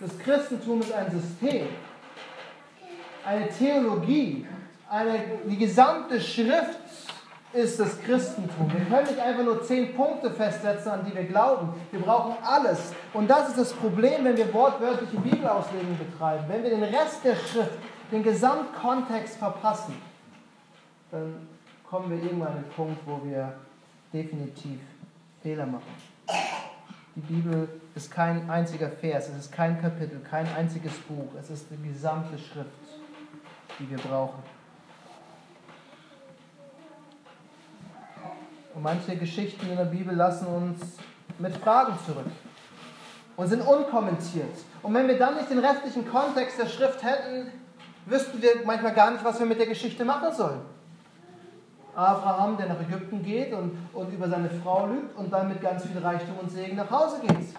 Das 0.00 0.18
Christentum 0.18 0.80
ist 0.80 0.92
ein 0.92 1.10
System, 1.10 1.68
eine 3.24 3.48
Theologie, 3.48 4.46
eine, 4.88 5.18
die 5.46 5.56
gesamte 5.56 6.20
Schrift 6.20 6.78
ist 7.52 7.80
das 7.80 8.00
Christentum. 8.02 8.70
Wir 8.70 8.84
können 8.84 9.08
nicht 9.08 9.20
einfach 9.20 9.42
nur 9.42 9.62
zehn 9.62 9.94
Punkte 9.94 10.30
festsetzen, 10.30 10.92
an 10.92 11.06
die 11.06 11.14
wir 11.14 11.24
glauben. 11.24 11.74
Wir 11.90 12.00
brauchen 12.00 12.34
alles. 12.44 12.92
Und 13.14 13.28
das 13.28 13.48
ist 13.48 13.58
das 13.58 13.72
Problem, 13.72 14.24
wenn 14.24 14.36
wir 14.36 14.52
wortwörtliche 14.52 15.18
Bibelauslegung 15.18 15.96
betreiben. 15.98 16.44
Wenn 16.48 16.62
wir 16.62 16.70
den 16.70 16.82
Rest 16.82 17.24
der 17.24 17.34
Schrift, 17.34 17.78
den 18.12 18.22
Gesamtkontext 18.22 19.38
verpassen, 19.38 19.94
dann 21.10 21.48
kommen 21.88 22.10
wir 22.10 22.22
irgendwann 22.22 22.48
an 22.48 22.64
den 22.64 22.70
Punkt, 22.70 23.00
wo 23.06 23.20
wir 23.24 23.54
definitiv 24.12 24.78
Fehler 25.46 25.66
machen. 25.66 25.94
Die 27.14 27.20
Bibel 27.20 27.68
ist 27.94 28.10
kein 28.10 28.50
einziger 28.50 28.90
Vers, 28.90 29.28
es 29.28 29.44
ist 29.44 29.52
kein 29.52 29.80
Kapitel, 29.80 30.18
kein 30.28 30.44
einziges 30.56 30.94
Buch, 31.08 31.28
es 31.40 31.50
ist 31.50 31.66
die 31.70 31.88
gesamte 31.88 32.36
Schrift, 32.36 32.68
die 33.78 33.88
wir 33.88 33.98
brauchen. 33.98 34.42
Und 38.74 38.82
manche 38.82 39.16
Geschichten 39.16 39.70
in 39.70 39.76
der 39.76 39.84
Bibel 39.84 40.16
lassen 40.16 40.48
uns 40.48 40.80
mit 41.38 41.56
Fragen 41.58 41.96
zurück 42.04 42.26
und 43.36 43.46
sind 43.46 43.60
unkommentiert. 43.60 44.56
Und 44.82 44.94
wenn 44.94 45.06
wir 45.06 45.16
dann 45.16 45.36
nicht 45.36 45.48
den 45.48 45.60
restlichen 45.60 46.10
Kontext 46.10 46.58
der 46.58 46.66
Schrift 46.66 47.04
hätten, 47.04 47.52
wüssten 48.06 48.42
wir 48.42 48.50
manchmal 48.64 48.94
gar 48.94 49.12
nicht, 49.12 49.24
was 49.24 49.38
wir 49.38 49.46
mit 49.46 49.60
der 49.60 49.68
Geschichte 49.68 50.04
machen 50.04 50.34
sollen. 50.34 50.62
Abraham, 51.96 52.58
der 52.58 52.68
nach 52.68 52.80
Ägypten 52.80 53.22
geht 53.22 53.52
und, 53.52 53.72
und 53.94 54.12
über 54.12 54.28
seine 54.28 54.50
Frau 54.50 54.86
lügt 54.86 55.16
und 55.16 55.32
dann 55.32 55.48
mit 55.48 55.62
ganz 55.62 55.84
viel 55.84 55.98
Reichtum 55.98 56.38
und 56.38 56.50
Segen 56.50 56.76
nach 56.76 56.90
Hause 56.90 57.20
geht. 57.26 57.54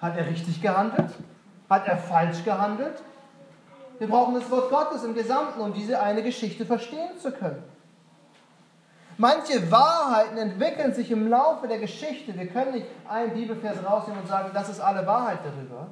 Hat 0.00 0.16
er 0.16 0.26
richtig 0.26 0.60
gehandelt? 0.60 1.10
Hat 1.70 1.86
er 1.86 1.96
falsch 1.96 2.44
gehandelt? 2.44 3.02
Wir 3.98 4.08
brauchen 4.08 4.34
das 4.34 4.50
Wort 4.50 4.70
Gottes 4.70 5.04
im 5.04 5.14
Gesamten, 5.14 5.60
um 5.60 5.72
diese 5.72 6.00
eine 6.00 6.22
Geschichte 6.22 6.66
verstehen 6.66 7.18
zu 7.20 7.30
können. 7.30 7.62
Manche 9.16 9.70
Wahrheiten 9.70 10.38
entwickeln 10.38 10.94
sich 10.94 11.10
im 11.10 11.28
Laufe 11.28 11.66
der 11.66 11.78
Geschichte. 11.78 12.36
Wir 12.36 12.46
können 12.46 12.72
nicht 12.72 12.86
einen 13.08 13.34
Bibelvers 13.34 13.84
rausnehmen 13.84 14.22
und 14.22 14.28
sagen, 14.28 14.50
das 14.54 14.68
ist 14.68 14.80
alle 14.80 15.04
Wahrheit 15.06 15.40
darüber, 15.44 15.88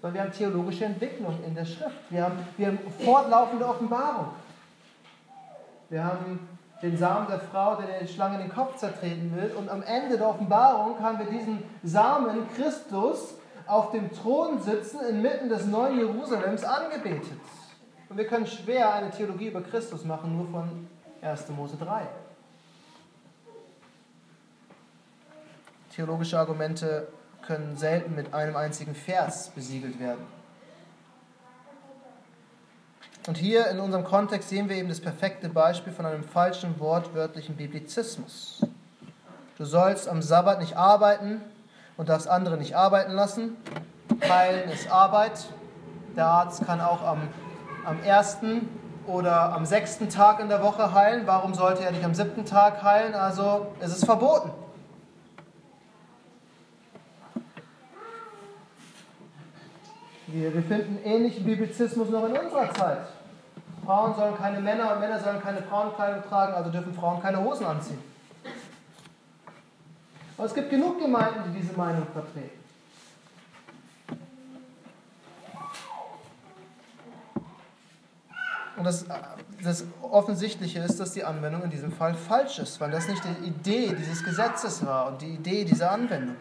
sondern 0.00 0.14
wir 0.14 0.22
haben 0.22 0.32
theologische 0.32 0.84
Entwicklung 0.84 1.38
in 1.46 1.54
der 1.54 1.64
Schrift. 1.64 1.96
Wir 2.10 2.24
haben, 2.24 2.38
wir 2.58 2.66
haben 2.66 2.78
fortlaufende 3.02 3.66
Offenbarung. 3.66 4.26
Wir 5.88 6.04
haben 6.04 6.48
den 6.82 6.96
Samen 6.96 7.26
der 7.28 7.40
Frau, 7.40 7.76
der 7.76 7.98
den 7.98 8.08
Schlange 8.08 8.36
in 8.36 8.42
den 8.42 8.52
Kopf 8.52 8.76
zertreten 8.76 9.34
will. 9.36 9.52
Und 9.56 9.68
am 9.68 9.82
Ende 9.82 10.16
der 10.16 10.28
Offenbarung 10.28 10.98
haben 11.00 11.18
wir 11.18 11.26
diesen 11.26 11.62
Samen 11.82 12.46
Christus 12.56 13.34
auf 13.66 13.92
dem 13.92 14.10
Thron 14.12 14.60
sitzen, 14.62 15.00
inmitten 15.08 15.48
des 15.48 15.66
neuen 15.66 15.98
Jerusalems 15.98 16.64
angebetet. 16.64 17.38
Und 18.08 18.16
wir 18.16 18.26
können 18.26 18.46
schwer 18.46 18.94
eine 18.94 19.10
Theologie 19.10 19.48
über 19.48 19.60
Christus 19.60 20.04
machen, 20.04 20.36
nur 20.36 20.48
von 20.48 20.88
1. 21.22 21.48
Mose 21.50 21.76
3. 21.76 22.08
Theologische 25.94 26.38
Argumente 26.38 27.08
können 27.42 27.76
selten 27.76 28.14
mit 28.14 28.32
einem 28.32 28.56
einzigen 28.56 28.94
Vers 28.94 29.50
besiegelt 29.50 30.00
werden. 30.00 30.39
Und 33.30 33.38
hier 33.38 33.68
in 33.68 33.78
unserem 33.78 34.02
Kontext 34.02 34.48
sehen 34.48 34.68
wir 34.68 34.74
eben 34.74 34.88
das 34.88 34.98
perfekte 34.98 35.48
Beispiel 35.48 35.92
von 35.92 36.04
einem 36.04 36.24
falschen 36.24 36.80
wortwörtlichen 36.80 37.54
Biblizismus. 37.54 38.66
Du 39.56 39.64
sollst 39.64 40.08
am 40.08 40.20
Sabbat 40.20 40.58
nicht 40.58 40.76
arbeiten 40.76 41.40
und 41.96 42.08
darfst 42.08 42.26
andere 42.26 42.56
nicht 42.56 42.74
arbeiten 42.74 43.12
lassen. 43.12 43.56
Heilen 44.28 44.68
ist 44.70 44.90
Arbeit. 44.90 45.46
Der 46.16 46.26
Arzt 46.26 46.66
kann 46.66 46.80
auch 46.80 47.04
am, 47.04 47.28
am 47.84 48.02
ersten 48.02 48.68
oder 49.06 49.52
am 49.52 49.64
sechsten 49.64 50.08
Tag 50.08 50.40
in 50.40 50.48
der 50.48 50.60
Woche 50.60 50.92
heilen. 50.92 51.22
Warum 51.28 51.54
sollte 51.54 51.84
er 51.84 51.92
nicht 51.92 52.04
am 52.04 52.14
siebten 52.14 52.44
Tag 52.44 52.82
heilen? 52.82 53.14
Also 53.14 53.68
es 53.78 53.92
ist 53.92 54.06
verboten. 54.06 54.50
Wir, 60.26 60.52
wir 60.52 60.62
finden 60.64 60.98
ähnlichen 61.04 61.44
Biblizismus 61.44 62.08
noch 62.08 62.28
in 62.28 62.36
unserer 62.36 62.74
Zeit. 62.74 63.19
Frauen 63.90 64.14
sollen 64.14 64.36
keine 64.36 64.60
Männer 64.60 64.92
und 64.92 65.00
Männer 65.00 65.18
sollen 65.18 65.42
keine 65.42 65.62
Frauenkleidung 65.62 66.22
tragen, 66.28 66.54
also 66.54 66.70
dürfen 66.70 66.94
Frauen 66.94 67.20
keine 67.20 67.42
Hosen 67.42 67.66
anziehen. 67.66 67.98
Aber 70.38 70.46
es 70.46 70.54
gibt 70.54 70.70
genug 70.70 71.00
Gemeinden, 71.00 71.40
die 71.48 71.58
diese 71.58 71.72
Meinung 71.72 72.06
vertreten. 72.12 72.60
Und 78.76 78.84
das, 78.84 79.06
das 79.60 79.84
Offensichtliche 80.02 80.78
ist, 80.78 81.00
dass 81.00 81.14
die 81.14 81.24
Anwendung 81.24 81.64
in 81.64 81.70
diesem 81.70 81.90
Fall 81.90 82.14
falsch 82.14 82.60
ist, 82.60 82.80
weil 82.80 82.92
das 82.92 83.08
nicht 83.08 83.24
die 83.24 83.48
Idee 83.48 83.92
dieses 83.98 84.22
Gesetzes 84.22 84.86
war 84.86 85.08
und 85.08 85.20
die 85.20 85.34
Idee 85.34 85.64
dieser 85.64 85.90
Anwendung. 85.90 86.36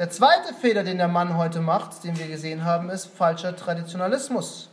Der 0.00 0.08
zweite 0.08 0.54
Fehler, 0.54 0.82
den 0.82 0.96
der 0.96 1.08
Mann 1.08 1.36
heute 1.36 1.60
macht, 1.60 2.04
den 2.04 2.18
wir 2.18 2.26
gesehen 2.26 2.64
haben, 2.64 2.88
ist 2.88 3.04
falscher 3.04 3.54
Traditionalismus. 3.54 4.70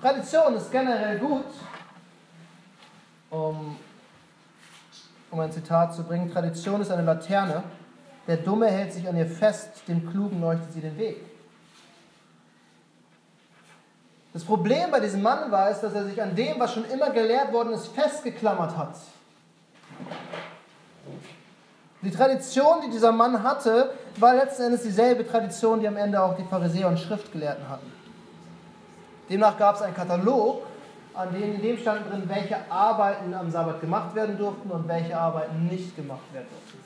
Tradition 0.00 0.54
ist 0.54 0.70
generell 0.70 1.18
gut, 1.18 1.46
um, 3.30 3.76
um 5.32 5.40
ein 5.40 5.50
Zitat 5.50 5.92
zu 5.92 6.04
bringen. 6.04 6.32
Tradition 6.32 6.80
ist 6.80 6.92
eine 6.92 7.02
Laterne. 7.02 7.64
Der 8.28 8.36
Dumme 8.36 8.68
hält 8.68 8.92
sich 8.92 9.08
an 9.08 9.16
ihr 9.16 9.26
fest, 9.26 9.82
dem 9.88 10.08
Klugen 10.08 10.40
leuchtet 10.40 10.72
sie 10.72 10.82
den 10.82 10.96
Weg. 10.96 11.16
Das 14.32 14.44
Problem 14.44 14.88
bei 14.92 15.00
diesem 15.00 15.22
Mann 15.22 15.50
war 15.50 15.68
es, 15.68 15.80
dass 15.80 15.94
er 15.94 16.04
sich 16.04 16.22
an 16.22 16.36
dem, 16.36 16.60
was 16.60 16.74
schon 16.74 16.84
immer 16.84 17.10
gelehrt 17.10 17.52
worden 17.52 17.72
ist, 17.72 17.88
festgeklammert 17.88 18.76
hat. 18.76 18.94
Die 22.02 22.10
Tradition, 22.10 22.80
die 22.84 22.90
dieser 22.90 23.12
Mann 23.12 23.42
hatte, 23.42 23.92
war 24.18 24.34
letzten 24.34 24.64
Endes 24.64 24.82
dieselbe 24.82 25.26
Tradition, 25.26 25.78
die 25.78 25.86
am 25.86 25.96
Ende 25.96 26.20
auch 26.20 26.36
die 26.36 26.42
Pharisäer 26.42 26.88
und 26.88 26.98
Schriftgelehrten 26.98 27.68
hatten. 27.68 27.92
Demnach 29.30 29.56
gab 29.56 29.76
es 29.76 29.82
einen 29.82 29.94
Katalog, 29.94 30.66
an 31.14 31.32
dem, 31.32 31.54
in 31.54 31.62
dem 31.62 31.78
stand 31.78 32.10
drin, 32.10 32.24
welche 32.26 32.56
Arbeiten 32.70 33.32
am 33.34 33.50
Sabbat 33.50 33.80
gemacht 33.80 34.14
werden 34.14 34.36
durften 34.36 34.70
und 34.70 34.88
welche 34.88 35.16
Arbeiten 35.16 35.66
nicht 35.66 35.94
gemacht 35.94 36.32
werden 36.32 36.48
durften. 36.50 36.82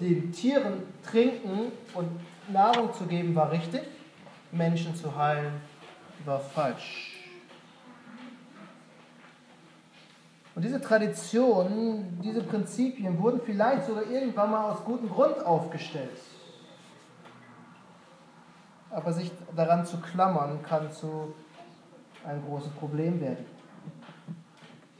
Den 0.00 0.32
Tieren 0.32 0.82
trinken 1.08 1.72
und 1.94 2.08
Nahrung 2.52 2.92
zu 2.94 3.04
geben 3.04 3.34
war 3.34 3.50
richtig, 3.50 3.82
Menschen 4.52 4.94
zu 4.94 5.14
heilen 5.16 5.52
war 6.24 6.40
falsch. 6.40 7.09
Und 10.60 10.64
diese 10.66 10.78
Traditionen, 10.82 12.20
diese 12.22 12.42
Prinzipien 12.42 13.18
wurden 13.18 13.40
vielleicht 13.42 13.86
sogar 13.86 14.02
irgendwann 14.02 14.50
mal 14.50 14.70
aus 14.70 14.84
gutem 14.84 15.08
Grund 15.08 15.42
aufgestellt. 15.42 16.20
Aber 18.90 19.10
sich 19.10 19.32
daran 19.56 19.86
zu 19.86 19.96
klammern, 20.02 20.62
kann 20.62 20.92
zu 20.92 21.32
einem 22.26 22.44
großen 22.44 22.70
Problem 22.72 23.22
werden. 23.22 23.46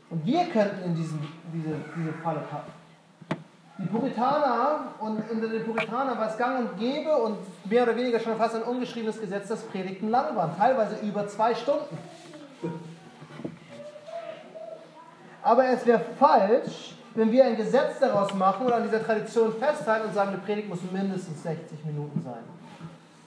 Und 0.08 0.24
wir 0.24 0.46
könnten 0.46 0.82
in 0.82 0.94
diesem, 0.94 1.18
diese, 1.52 1.74
diese 1.94 2.12
Falle 2.22 2.40
tappen. 2.48 2.72
Die 3.76 3.86
Puritaner 3.86 4.94
und 4.98 5.30
unter 5.30 5.46
den 5.46 5.66
Puritanern 5.66 6.16
war 6.16 6.30
es 6.30 6.38
gang 6.38 6.70
und 6.70 6.78
gäbe 6.78 7.14
und 7.14 7.36
mehr 7.68 7.82
oder 7.82 7.96
weniger 7.96 8.18
schon 8.18 8.38
fast 8.38 8.54
ein 8.54 8.62
ungeschriebenes 8.62 9.20
Gesetz, 9.20 9.48
dass 9.48 9.62
Predigten 9.64 10.08
lang 10.08 10.34
waren, 10.36 10.56
teilweise 10.56 10.96
über 11.06 11.28
zwei 11.28 11.54
Stunden. 11.54 11.98
Aber 15.50 15.66
es 15.66 15.84
wäre 15.84 16.00
falsch, 16.16 16.94
wenn 17.16 17.32
wir 17.32 17.44
ein 17.44 17.56
Gesetz 17.56 17.98
daraus 17.98 18.32
machen 18.34 18.66
oder 18.66 18.76
an 18.76 18.84
dieser 18.84 19.04
Tradition 19.04 19.52
festhalten 19.54 20.06
und 20.06 20.14
sagen, 20.14 20.28
eine 20.28 20.38
Predigt 20.38 20.68
muss 20.68 20.78
mindestens 20.92 21.42
60 21.42 21.84
Minuten 21.86 22.22
sein. 22.22 22.44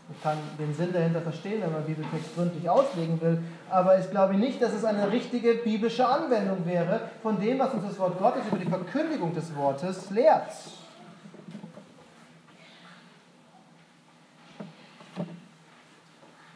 Ich 0.10 0.24
kann 0.24 0.38
den 0.58 0.74
Sinn 0.74 0.94
dahinter 0.94 1.20
verstehen, 1.20 1.62
wenn 1.62 1.74
man 1.74 1.84
Bibeltext 1.84 2.34
gründlich 2.34 2.70
auslegen 2.70 3.20
will, 3.20 3.44
aber 3.70 4.00
ich 4.00 4.10
glaube 4.10 4.36
nicht, 4.36 4.62
dass 4.62 4.72
es 4.72 4.86
eine 4.86 5.12
richtige 5.12 5.56
biblische 5.56 6.08
Anwendung 6.08 6.65
wäre 6.65 7.01
von 7.22 7.38
dem, 7.42 7.60
was 7.60 7.74
uns 7.74 7.84
das 7.89 8.00
Wort 8.00 8.18
Gottes 8.18 8.44
über 8.48 8.58
die 8.58 8.70
Verkündigung 8.70 9.36
des 9.36 9.53
Wortes 9.58 10.10
lehrt. 10.10 10.53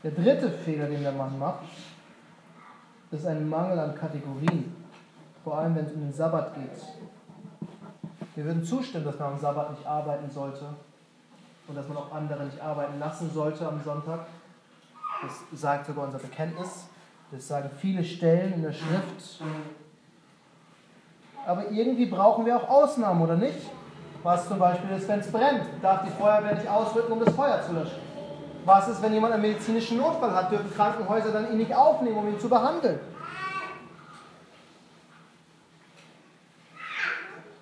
Der 0.01 0.11
dritte 0.11 0.49
Fehler, 0.49 0.85
den 0.85 1.03
der 1.03 1.11
Mann 1.11 1.37
macht, 1.37 1.65
ist 3.11 3.25
ein 3.25 3.49
Mangel 3.49 3.79
an 3.79 3.95
Kategorien, 3.95 4.86
vor 5.47 5.59
allem 5.59 5.75
wenn 5.75 5.85
es 5.85 5.93
um 5.93 6.01
den 6.01 6.11
Sabbat 6.11 6.55
geht. 6.55 6.83
Wir 8.35 8.43
würden 8.43 8.65
zustimmen, 8.65 9.05
dass 9.05 9.17
man 9.17 9.31
am 9.31 9.39
Sabbat 9.39 9.71
nicht 9.71 9.87
arbeiten 9.87 10.29
sollte, 10.29 10.65
und 11.69 11.75
dass 11.75 11.87
man 11.87 11.95
auch 11.95 12.11
andere 12.11 12.43
nicht 12.43 12.59
arbeiten 12.59 12.99
lassen 12.99 13.31
sollte 13.33 13.65
am 13.65 13.81
Sonntag. 13.81 14.25
Das 15.21 15.61
sagt 15.61 15.85
sogar 15.85 16.03
unser 16.03 16.17
Bekenntnis. 16.17 16.87
Das 17.31 17.47
sagen 17.47 17.69
viele 17.77 18.03
Stellen 18.03 18.55
in 18.55 18.61
der 18.61 18.73
Schrift. 18.73 19.41
Aber 21.45 21.71
irgendwie 21.71 22.07
brauchen 22.07 22.45
wir 22.45 22.57
auch 22.57 22.67
Ausnahmen, 22.67 23.21
oder 23.21 23.37
nicht? 23.37 23.69
Was 24.23 24.49
zum 24.49 24.59
Beispiel 24.59 24.97
ist, 24.97 25.07
wenn 25.07 25.21
es 25.21 25.31
brennt, 25.31 25.63
darf 25.81 26.03
die 26.03 26.11
Feuerwehr 26.11 26.55
nicht 26.55 26.67
ausrücken, 26.67 27.13
um 27.13 27.23
das 27.23 27.33
Feuer 27.33 27.61
zu 27.61 27.71
löschen. 27.71 27.99
Was 28.65 28.89
ist, 28.89 29.01
wenn 29.01 29.13
jemand 29.13 29.31
einen 29.33 29.43
medizinischen 29.43 29.97
Notfall 29.97 30.35
hat, 30.35 30.51
dürfen 30.51 30.73
Krankenhäuser 30.73 31.31
dann 31.31 31.49
ihn 31.51 31.57
nicht 31.57 31.73
aufnehmen, 31.73 32.17
um 32.17 32.27
ihn 32.27 32.37
zu 32.37 32.49
behandeln? 32.49 32.99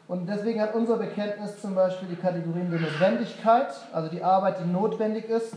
Und 0.08 0.28
deswegen 0.30 0.62
hat 0.62 0.76
unser 0.76 0.98
Bekenntnis 0.98 1.60
zum 1.60 1.74
Beispiel 1.74 2.08
die 2.10 2.16
Kategorien 2.16 2.70
der 2.70 2.80
Notwendigkeit, 2.80 3.70
also 3.92 4.10
die 4.10 4.24
Arbeit, 4.24 4.60
die 4.60 4.72
notwendig 4.72 5.26
ist. 5.30 5.56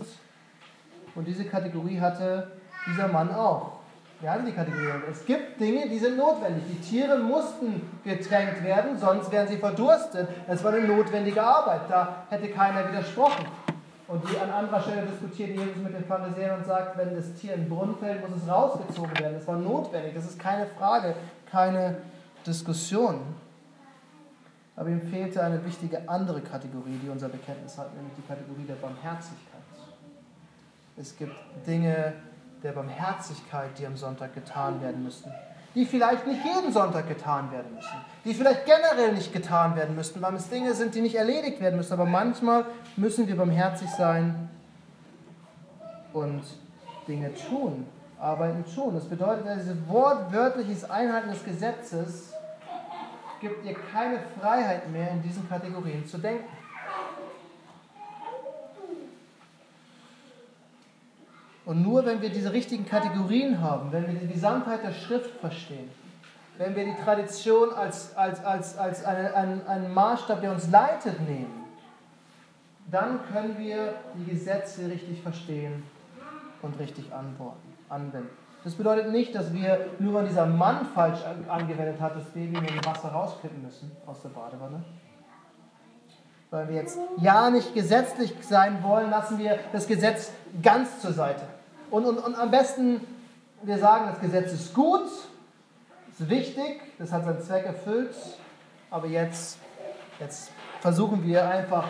Und 1.15 1.27
diese 1.27 1.45
Kategorie 1.45 2.01
hatte 2.01 2.53
dieser 2.87 3.09
Mann 3.09 3.31
auch. 3.35 3.73
Wir 4.21 4.33
hatten 4.33 4.47
die 4.47 4.53
Kategorie. 4.53 4.89
Es 5.11 5.25
gibt 5.27 5.61
Dinge, 5.61 5.89
die 5.89 5.99
sind 5.99 6.17
notwendig. 6.17 6.65
Die 6.69 6.81
Tiere 6.81 7.19
mussten 7.19 7.83
getränkt 8.03 8.65
werden, 8.65 8.99
sonst 8.99 9.31
wären 9.31 9.47
sie 9.47 9.59
verdurstet. 9.59 10.29
Es 10.49 10.65
war 10.65 10.73
eine 10.73 10.89
notwendige 10.89 11.43
Arbeit. 11.43 11.83
Da 11.89 12.25
hätte 12.31 12.49
keiner 12.49 12.89
widersprochen. 12.89 13.47
Und 14.09 14.23
die 14.29 14.39
an 14.39 14.51
anderer 14.51 14.81
Stelle 14.81 15.03
diskutiert 15.03 15.51
Jesus 15.51 15.77
mit 15.77 15.95
den 15.95 16.05
Pharisäern 16.05 16.59
und 16.59 16.67
sagt, 16.67 16.97
wenn 16.97 17.15
das 17.15 17.35
Tier 17.35 17.55
in 17.55 17.65
den 17.65 17.69
Brunnen 17.69 17.95
fällt, 17.97 18.29
muss 18.29 18.43
es 18.43 18.49
rausgezogen 18.49 19.17
werden. 19.19 19.35
Das 19.35 19.47
war 19.47 19.57
notwendig. 19.57 20.15
Das 20.15 20.25
ist 20.25 20.39
keine 20.39 20.67
Frage, 20.67 21.15
keine 21.51 21.99
Diskussion. 22.47 23.21
Aber 24.79 24.91
ihm 24.91 25.01
fehlte 25.01 25.43
eine 25.43 25.65
wichtige 25.65 26.09
andere 26.09 26.41
Kategorie, 26.41 27.01
die 27.03 27.09
unser 27.09 27.29
Bekenntnis 27.29 27.77
hat, 27.77 27.93
nämlich 27.97 28.13
die 28.17 28.23
Kategorie 28.23 28.63
der 28.63 28.75
Barmherzigkeit. 28.75 29.59
Es 30.97 31.17
gibt 31.17 31.35
Dinge 31.67 32.13
der 32.63 32.73
Barmherzigkeit, 32.73 33.71
die 33.77 33.87
am 33.87 33.97
Sonntag 33.97 34.35
getan 34.35 34.81
werden 34.81 35.03
müssen, 35.03 35.33
die 35.75 35.85
vielleicht 35.85 36.29
nicht 36.29 36.45
jeden 36.45 36.73
Sonntag 36.73 37.09
getan 37.09 37.51
werden 37.51 37.75
müssen, 37.75 37.97
die 38.25 38.33
vielleicht 38.33 38.67
generell 38.67 39.15
nicht 39.15 39.33
getan 39.33 39.75
werden 39.75 39.97
müssten, 39.97 40.23
weil 40.23 40.35
es 40.35 40.49
Dinge 40.49 40.73
sind, 40.75 40.95
die 40.95 41.01
nicht 41.01 41.17
erledigt 41.17 41.61
werden 41.61 41.77
müssen. 41.77 41.95
Aber 41.95 42.07
manchmal 42.07 42.65
müssen 42.97 43.27
wir 43.27 43.37
barmherzig 43.37 43.91
sein 43.91 44.49
und 46.13 46.43
Dinge 47.09 47.33
tun, 47.35 47.85
arbeiten 48.21 48.65
tun. 48.73 48.95
Das 48.95 49.07
bedeutet, 49.07 49.45
dieses 49.59 49.77
wortwörtliches 49.89 50.89
Einhalten 50.89 51.31
des 51.31 51.45
Gesetzes 51.45 52.33
gibt 53.41 53.65
dir 53.65 53.75
keine 53.93 54.21
Freiheit 54.41 54.91
mehr, 54.91 55.11
in 55.11 55.23
diesen 55.23 55.49
Kategorien 55.49 56.07
zu 56.07 56.19
denken. 56.19 56.49
Und 61.65 61.83
nur 61.83 62.07
wenn 62.07 62.23
wir 62.23 62.31
diese 62.31 62.53
richtigen 62.53 62.87
Kategorien 62.87 63.61
haben, 63.61 63.93
wenn 63.93 64.07
wir 64.07 64.15
die 64.15 64.33
Gesamtheit 64.33 64.83
der 64.83 64.93
Schrift 64.93 65.39
verstehen, 65.39 65.91
wenn 66.57 66.75
wir 66.75 66.85
die 66.85 66.95
Tradition 67.05 67.73
als, 67.75 68.17
als, 68.17 68.43
als, 68.45 68.77
als 68.79 69.05
eine, 69.05 69.35
einen, 69.35 69.67
einen 69.67 69.93
Maßstab, 69.93 70.41
der 70.41 70.53
uns 70.53 70.71
leitet, 70.71 71.21
nehmen, 71.21 71.67
dann 72.91 73.21
können 73.31 73.59
wir 73.59 73.95
die 74.15 74.31
Gesetze 74.31 74.89
richtig 74.89 75.21
verstehen 75.21 75.83
und 76.63 76.79
richtig 76.79 77.05
anwenden. 77.91 78.31
Das 78.69 78.75
bedeutet 78.75 79.11
nicht, 79.13 79.35
dass 79.35 79.55
wir 79.55 79.87
nur, 79.99 80.13
weil 80.13 80.27
dieser 80.27 80.45
Mann 80.45 80.85
falsch 80.95 81.21
angewendet 81.49 82.03
hat, 82.03 82.15
das 82.15 82.25
Baby 82.25 82.61
mit 82.61 82.69
dem 82.69 82.85
Wasser 82.85 83.09
rauskippen 83.09 83.63
müssen 83.63 83.91
aus 84.05 84.21
der 84.21 84.29
Badewanne. 84.29 84.85
Weil 86.51 86.69
wir 86.69 86.77
jetzt 86.77 86.99
ja 87.17 87.49
nicht 87.49 87.73
gesetzlich 87.73 88.35
sein 88.43 88.83
wollen, 88.83 89.09
lassen 89.09 89.39
wir 89.39 89.59
das 89.73 89.87
Gesetz 89.87 90.33
ganz 90.63 91.01
zur 91.01 91.15
Seite. 91.15 91.45
Und, 91.91 92.05
und, 92.05 92.19
und 92.19 92.35
am 92.35 92.51
besten, 92.51 93.01
wir 93.63 93.79
sagen, 93.79 94.11
das 94.11 94.21
Gesetz 94.21 94.53
ist 94.53 94.75
gut, 94.75 95.07
ist 96.11 96.29
wichtig, 96.29 96.83
das 96.99 97.11
hat 97.11 97.25
seinen 97.25 97.41
Zweck 97.41 97.65
erfüllt, 97.65 98.15
aber 98.91 99.07
jetzt, 99.07 99.57
jetzt 100.21 100.51
versuchen 100.81 101.25
wir 101.25 101.49
einfach 101.49 101.89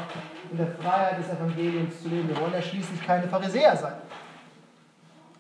in 0.53 0.59
der 0.59 0.69
Freiheit 0.69 1.19
des 1.19 1.29
Evangeliums 1.29 2.01
zu 2.01 2.09
leben. 2.09 2.29
Wir 2.29 2.41
wollen 2.41 2.53
ja 2.53 2.63
schließlich 2.63 3.05
keine 3.05 3.27
Pharisäer 3.27 3.77
sein. 3.77 3.95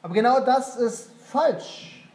Aber 0.02 0.14
genau 0.14 0.40
das 0.40 0.74
ist 0.74 1.12
falsch. 1.30 2.06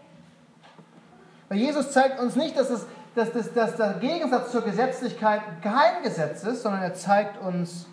Weil 1.50 1.60
Jesus 1.60 1.92
zeigt 1.92 2.20
uns 2.20 2.36
nicht, 2.36 2.58
dass, 2.58 2.70
es, 2.70 2.86
dass, 3.16 3.32
dass, 3.32 3.54
dass 3.54 3.76
der 3.76 3.94
Gegensatz 3.96 4.52
zur 4.52 4.62
Gesetzlichkeit 4.62 5.42
kein 5.62 6.04
Gesetz 6.04 6.44
ist, 6.44 6.64
sondern 6.64 6.82
er 6.82 6.94
zeigt 6.94 7.42
uns 7.42 7.88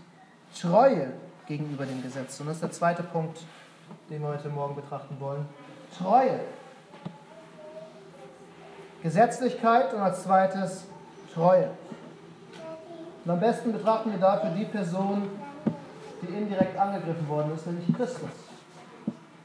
Treue 0.59 1.12
gegenüber 1.46 1.85
dem 1.85 2.02
Gesetz. 2.02 2.40
Und 2.40 2.46
das 2.46 2.56
ist 2.56 2.62
der 2.62 2.72
zweite 2.72 3.02
Punkt, 3.02 3.38
den 4.09 4.22
wir 4.22 4.28
heute 4.28 4.48
Morgen 4.48 4.74
betrachten 4.74 5.16
wollen. 5.20 5.46
Treue. 5.96 6.40
Gesetzlichkeit 9.02 9.92
und 9.94 10.00
als 10.00 10.22
zweites 10.24 10.85
Treue. 11.35 11.70
Und 13.24 13.30
am 13.30 13.40
besten 13.40 13.72
betrachten 13.72 14.11
wir 14.11 14.18
dafür 14.18 14.50
die 14.50 14.64
Person, 14.64 15.28
die 16.22 16.35
indirekt 16.35 16.78
angegriffen 16.78 17.28
worden 17.28 17.52
ist, 17.54 17.66
nämlich 17.66 17.94
Christus. 17.94 18.50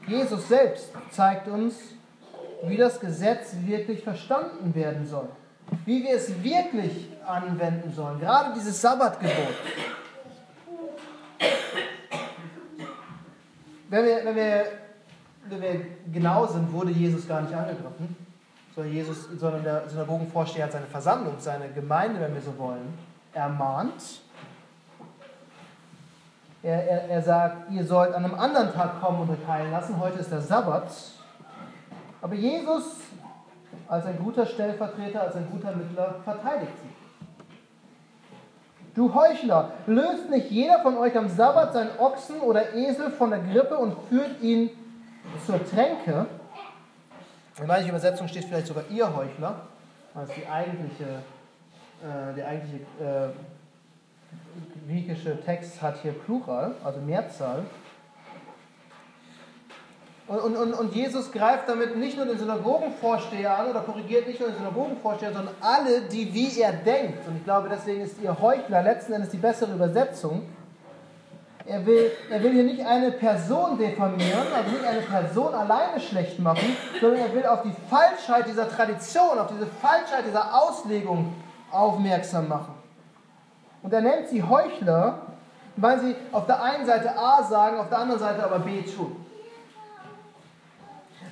Jesus 0.06 0.48
selbst 0.48 0.90
zeigt 1.10 1.48
uns, 1.48 1.74
wie 2.62 2.76
das 2.76 3.00
Gesetz 3.00 3.54
wirklich 3.64 4.02
verstanden 4.02 4.74
werden 4.74 5.06
soll. 5.06 5.28
Wie 5.84 6.02
wir 6.02 6.14
es 6.14 6.42
wirklich 6.42 7.08
anwenden 7.26 7.92
sollen. 7.92 8.20
Gerade 8.20 8.54
dieses 8.54 8.80
Sabbatgebot. 8.80 9.54
Wenn 13.88 14.04
wir, 14.04 14.24
wenn, 14.24 14.36
wir, 14.36 14.64
wenn 15.48 15.62
wir 15.62 15.86
genau 16.12 16.46
sind, 16.46 16.72
wurde 16.72 16.90
Jesus 16.90 17.26
gar 17.26 17.42
nicht 17.42 17.54
angegriffen, 17.54 18.16
sondern, 18.74 18.92
Jesus, 18.92 19.28
sondern 19.38 19.62
der 19.62 19.88
Synagogenvorsteher 19.88 20.64
hat 20.64 20.72
seine 20.72 20.86
Versammlung, 20.86 21.34
seine 21.38 21.68
Gemeinde, 21.70 22.20
wenn 22.20 22.34
wir 22.34 22.42
so 22.42 22.56
wollen, 22.58 22.94
ermahnt 23.32 24.22
er, 26.66 26.82
er, 26.82 27.08
er 27.08 27.22
sagt, 27.22 27.70
ihr 27.70 27.84
sollt 27.84 28.12
an 28.12 28.24
einem 28.24 28.34
anderen 28.34 28.72
Tag 28.74 29.00
kommen 29.00 29.20
und 29.20 29.30
euch 29.30 29.46
heilen 29.46 29.70
lassen. 29.70 30.00
Heute 30.00 30.18
ist 30.18 30.32
der 30.32 30.40
Sabbat. 30.40 30.90
Aber 32.20 32.34
Jesus 32.34 33.02
als 33.86 34.04
ein 34.04 34.18
guter 34.18 34.44
Stellvertreter, 34.44 35.22
als 35.22 35.36
ein 35.36 35.46
guter 35.48 35.70
Mittler 35.76 36.16
verteidigt 36.24 36.72
sie. 36.82 36.88
Du 38.96 39.14
Heuchler, 39.14 39.70
löst 39.86 40.28
nicht 40.28 40.50
jeder 40.50 40.80
von 40.80 40.96
euch 40.96 41.16
am 41.16 41.28
Sabbat 41.28 41.72
seinen 41.72 41.96
Ochsen 42.00 42.40
oder 42.40 42.74
Esel 42.74 43.10
von 43.10 43.30
der 43.30 43.40
Grippe 43.40 43.76
und 43.76 43.94
führt 44.08 44.40
ihn 44.42 44.70
zur 45.44 45.64
Tränke? 45.64 46.26
In 47.60 47.66
manchen 47.68 47.90
Übersetzungen 47.90 48.28
steht 48.28 48.44
vielleicht 48.44 48.66
sogar 48.66 48.82
ihr 48.90 49.14
Heuchler, 49.14 49.60
als 50.14 50.30
die 50.34 50.48
eigentliche, 50.48 51.04
äh, 52.02 52.34
der 52.34 52.48
eigentliche 52.48 52.84
äh, 52.98 53.28
griechische 54.86 55.40
Text 55.44 55.82
hat 55.82 55.96
hier 56.02 56.12
Plural, 56.12 56.74
also 56.84 57.00
Mehrzahl. 57.00 57.64
Und, 60.28 60.56
und, 60.56 60.74
und 60.74 60.92
Jesus 60.92 61.30
greift 61.30 61.68
damit 61.68 61.96
nicht 61.96 62.16
nur 62.16 62.26
den 62.26 62.36
Synagogenvorsteher 62.36 63.58
an 63.58 63.70
oder 63.70 63.80
korrigiert 63.80 64.26
nicht 64.26 64.40
nur 64.40 64.48
den 64.48 64.58
Synagogenvorsteher, 64.58 65.32
sondern 65.32 65.54
alle, 65.60 66.02
die 66.02 66.34
wie 66.34 66.60
er 66.60 66.72
denkt. 66.72 67.28
Und 67.28 67.36
ich 67.36 67.44
glaube, 67.44 67.68
deswegen 67.70 68.00
ist 68.00 68.20
ihr 68.20 68.36
Heuchler 68.40 68.82
letzten 68.82 69.12
Endes 69.12 69.30
die 69.30 69.36
bessere 69.36 69.72
Übersetzung. 69.72 70.42
Er 71.64 71.84
will, 71.84 72.10
er 72.30 72.42
will 72.42 72.52
hier 72.52 72.64
nicht 72.64 72.84
eine 72.84 73.12
Person 73.12 73.78
diffamieren, 73.78 74.46
also 74.54 74.70
nicht 74.70 74.84
eine 74.84 75.00
Person 75.00 75.54
alleine 75.54 76.00
schlecht 76.00 76.38
machen, 76.38 76.76
sondern 77.00 77.20
er 77.20 77.34
will 77.34 77.46
auf 77.46 77.62
die 77.62 77.74
Falschheit 77.88 78.48
dieser 78.48 78.68
Tradition, 78.68 79.38
auf 79.38 79.48
diese 79.48 79.66
Falschheit 79.66 80.26
dieser 80.26 80.54
Auslegung 80.54 81.34
aufmerksam 81.72 82.48
machen. 82.48 82.75
Und 83.86 83.92
er 83.92 84.00
nennt 84.00 84.26
sie 84.26 84.42
Heuchler, 84.42 85.20
weil 85.76 86.00
sie 86.00 86.16
auf 86.32 86.44
der 86.46 86.60
einen 86.60 86.84
Seite 86.84 87.16
A 87.16 87.44
sagen, 87.44 87.78
auf 87.78 87.88
der 87.88 87.98
anderen 87.98 88.18
Seite 88.18 88.42
aber 88.42 88.58
B 88.58 88.82
tun. 88.82 89.24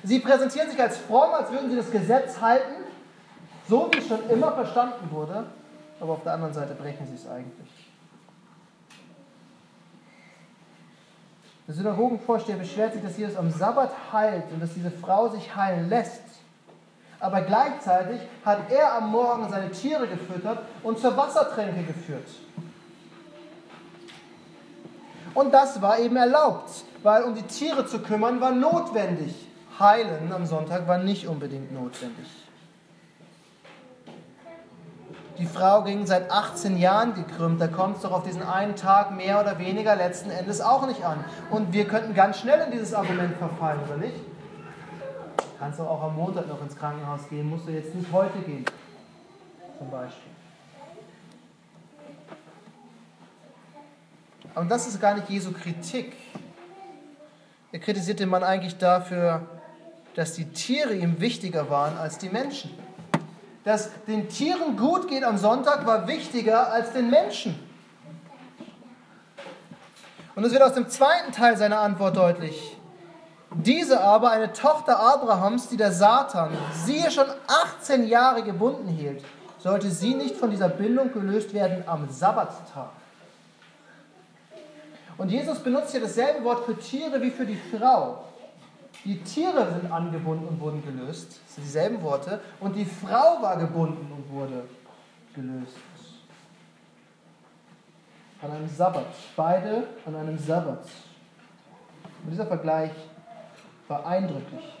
Sie 0.03 0.19
präsentieren 0.19 0.69
sich 0.69 0.81
als 0.81 0.97
fromm, 0.99 1.33
als 1.33 1.51
würden 1.51 1.69
sie 1.69 1.75
das 1.75 1.91
Gesetz 1.91 2.39
halten, 2.39 2.85
so 3.67 3.89
wie 3.91 3.97
es 3.97 4.07
schon 4.07 4.29
immer 4.29 4.53
verstanden 4.53 5.11
wurde, 5.11 5.47
aber 5.99 6.13
auf 6.13 6.23
der 6.23 6.31
anderen 6.31 6.53
Seite 6.53 6.75
brechen 6.75 7.05
sie 7.05 7.15
es 7.15 7.27
eigentlich. 7.29 7.91
Der 11.67 11.75
Synagogenvorsteher 11.75 12.55
beschwert 12.55 12.93
sich, 12.93 13.03
dass 13.03 13.17
Jesus 13.17 13.35
am 13.35 13.51
Sabbat 13.51 13.91
heilt 14.13 14.49
und 14.53 14.61
dass 14.61 14.73
diese 14.73 14.91
Frau 14.91 15.27
sich 15.27 15.53
heilen 15.53 15.89
lässt. 15.89 16.21
Aber 17.19 17.41
gleichzeitig 17.41 18.21
hat 18.43 18.71
er 18.71 18.93
am 18.95 19.11
Morgen 19.11 19.49
seine 19.49 19.71
Tiere 19.71 20.07
gefüttert 20.07 20.59
und 20.83 20.99
zur 20.99 21.15
Wassertränke 21.15 21.83
geführt. 21.83 22.27
Und 25.33 25.53
das 25.53 25.81
war 25.81 25.99
eben 25.99 26.15
erlaubt, 26.15 26.85
weil 27.03 27.23
um 27.23 27.35
die 27.35 27.43
Tiere 27.43 27.85
zu 27.85 27.99
kümmern 27.99 28.39
war 28.39 28.51
notwendig. 28.51 29.47
Heilen 29.77 30.31
am 30.31 30.45
Sonntag 30.45 30.87
war 30.87 30.97
nicht 30.97 31.27
unbedingt 31.27 31.73
notwendig. 31.73 32.27
Die 35.37 35.45
Frau 35.45 35.83
ging 35.83 36.05
seit 36.05 36.31
18 36.31 36.77
Jahren 36.77 37.13
gekrümmt. 37.13 37.59
Da 37.59 37.67
kommt 37.67 37.97
es 37.97 38.03
doch 38.03 38.13
auf 38.13 38.23
diesen 38.23 38.41
einen 38.41 38.77
Tag 38.77 39.11
mehr 39.11 39.41
oder 39.41 39.59
weniger 39.59 39.95
letzten 39.95 40.29
Endes 40.29 40.61
auch 40.61 40.87
nicht 40.87 41.03
an. 41.03 41.25
Und 41.49 41.73
wir 41.73 41.85
könnten 41.85 42.13
ganz 42.13 42.39
schnell 42.39 42.61
in 42.61 42.71
dieses 42.71 42.93
Argument 42.93 43.35
verfallen, 43.37 43.81
oder 43.85 43.97
nicht? 43.97 44.15
Kannst 45.65 45.79
du 45.79 45.83
auch 45.83 46.03
am 46.03 46.15
Montag 46.15 46.47
noch 46.47 46.61
ins 46.61 46.77
Krankenhaus 46.77 47.27
gehen, 47.27 47.49
musst 47.49 47.67
du 47.67 47.71
jetzt 47.71 47.95
nicht 47.95 48.11
heute 48.11 48.37
gehen. 48.37 48.63
Zum 49.79 49.89
Beispiel. 49.89 50.31
Und 54.53 54.69
das 54.69 54.85
ist 54.85 55.01
gar 55.01 55.15
nicht 55.15 55.27
Jesu 55.27 55.51
Kritik. 55.51 56.13
Er 57.71 57.79
kritisiert 57.79 58.19
den 58.19 58.29
Mann 58.29 58.43
eigentlich 58.43 58.77
dafür, 58.77 59.41
dass 60.13 60.33
die 60.33 60.45
Tiere 60.51 60.93
ihm 60.93 61.19
wichtiger 61.19 61.67
waren 61.67 61.97
als 61.97 62.19
die 62.19 62.29
Menschen. 62.29 62.69
Dass 63.63 63.89
den 64.03 64.29
Tieren 64.29 64.77
gut 64.77 65.07
geht 65.07 65.23
am 65.23 65.39
Sonntag 65.39 65.87
war 65.87 66.07
wichtiger 66.07 66.71
als 66.71 66.93
den 66.93 67.09
Menschen. 67.09 67.57
Und 70.35 70.43
es 70.43 70.51
wird 70.51 70.61
aus 70.61 70.75
dem 70.75 70.87
zweiten 70.89 71.31
Teil 71.31 71.57
seiner 71.57 71.79
Antwort 71.79 72.15
deutlich. 72.15 72.77
Diese 73.57 74.01
aber, 74.01 74.31
eine 74.31 74.51
Tochter 74.51 74.99
Abrahams, 74.99 75.69
die 75.69 75.77
der 75.77 75.91
Satan, 75.91 76.51
siehe 76.73 77.09
schon 77.09 77.27
18 77.79 78.07
Jahre 78.07 78.43
gebunden 78.43 78.87
hielt, 78.89 79.23
sollte 79.59 79.89
sie 79.89 80.13
nicht 80.13 80.35
von 80.35 80.51
dieser 80.51 80.67
Bindung 80.67 81.13
gelöst 81.13 81.53
werden 81.53 81.83
am 81.87 82.09
Sabbattag. 82.09 82.89
Und 85.17 85.29
Jesus 85.29 85.59
benutzt 85.59 85.91
hier 85.91 86.01
dasselbe 86.01 86.43
Wort 86.43 86.65
für 86.65 86.77
Tiere 86.77 87.21
wie 87.21 87.31
für 87.31 87.45
die 87.45 87.55
Frau. 87.55 88.25
Die 89.05 89.21
Tiere 89.21 89.71
sind 89.79 89.91
angebunden 89.91 90.47
und 90.47 90.59
wurden 90.59 90.83
gelöst. 90.83 91.39
Das 91.45 91.55
sind 91.55 91.63
dieselben 91.63 92.01
Worte. 92.01 92.41
Und 92.59 92.75
die 92.75 92.85
Frau 92.85 93.41
war 93.41 93.57
gebunden 93.57 94.11
und 94.11 94.29
wurde 94.35 94.63
gelöst. 95.33 95.77
An 98.41 98.51
einem 98.51 98.67
Sabbat. 98.67 99.05
Beide 99.35 99.87
an 100.05 100.15
einem 100.15 100.37
Sabbat. 100.37 100.85
Und 102.23 102.31
dieser 102.31 102.47
Vergleich 102.47 102.91
war 103.87 104.05
eindrücklich. 104.05 104.77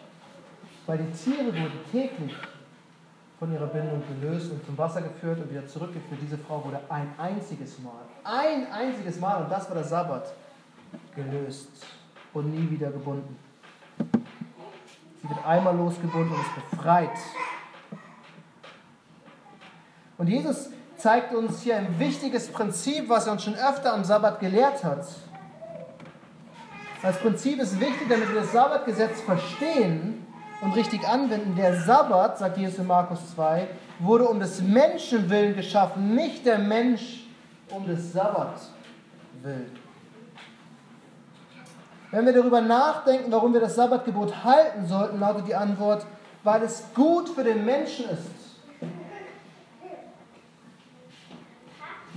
Weil 0.85 0.99
die 0.99 1.11
Tiere 1.11 1.47
wurden 1.47 1.79
täglich 1.91 2.33
von 3.39 3.51
ihrer 3.51 3.67
Bindung 3.67 4.01
gelöst 4.19 4.51
und 4.51 4.65
zum 4.65 4.77
Wasser 4.77 5.01
geführt 5.01 5.39
und 5.39 5.49
wieder 5.49 5.65
zurückgeführt. 5.67 6.19
Diese 6.21 6.37
Frau 6.37 6.63
wurde 6.63 6.79
ein 6.89 7.13
einziges 7.17 7.79
Mal, 7.79 7.91
ein 8.23 8.71
einziges 8.71 9.19
Mal, 9.19 9.43
und 9.43 9.51
das 9.51 9.67
war 9.67 9.75
der 9.75 9.83
Sabbat, 9.83 10.33
gelöst 11.15 11.85
und 12.33 12.51
nie 12.51 12.69
wieder 12.69 12.91
gebunden. 12.91 13.37
Sie 15.21 15.29
wird 15.29 15.45
einmal 15.45 15.75
losgebunden 15.75 16.33
und 16.33 16.41
ist 16.41 16.71
befreit. 16.71 17.17
Und 20.17 20.27
Jesus 20.27 20.69
zeigt 20.97 21.33
uns 21.33 21.61
hier 21.61 21.77
ein 21.77 21.99
wichtiges 21.99 22.47
Prinzip, 22.47 23.09
was 23.09 23.27
er 23.27 23.33
uns 23.33 23.43
schon 23.43 23.55
öfter 23.55 23.93
am 23.93 24.03
Sabbat 24.03 24.39
gelehrt 24.39 24.83
hat. 24.83 25.05
Das 27.05 27.19
Prinzip 27.19 27.59
ist 27.59 27.79
wichtig, 27.79 28.09
damit 28.09 28.33
wir 28.33 28.41
das 28.41 28.51
Sabbatgesetz 28.51 29.21
verstehen 29.21 30.25
und 30.61 30.75
richtig 30.75 31.07
anwenden. 31.07 31.55
Der 31.55 31.79
Sabbat, 31.79 32.39
sagt 32.39 32.57
Jesus 32.57 32.79
in 32.79 32.87
Markus 32.87 33.19
2, 33.35 33.67
wurde 33.99 34.27
um 34.27 34.39
des 34.39 34.59
Menschen 34.59 35.29
willen 35.29 35.55
geschaffen, 35.55 36.15
nicht 36.15 36.47
der 36.47 36.57
Mensch 36.57 37.27
um 37.69 37.85
des 37.85 38.11
Sabbat 38.11 38.59
willen. 39.43 39.77
Wenn 42.09 42.25
wir 42.25 42.33
darüber 42.33 42.61
nachdenken, 42.61 43.31
warum 43.31 43.53
wir 43.53 43.59
das 43.59 43.75
Sabbatgebot 43.75 44.43
halten 44.43 44.87
sollten, 44.87 45.19
lautet 45.19 45.47
die 45.47 45.53
Antwort, 45.53 46.07
weil 46.43 46.63
es 46.63 46.85
gut 46.95 47.29
für 47.29 47.43
den 47.43 47.65
Menschen 47.65 48.09
ist. 48.09 48.54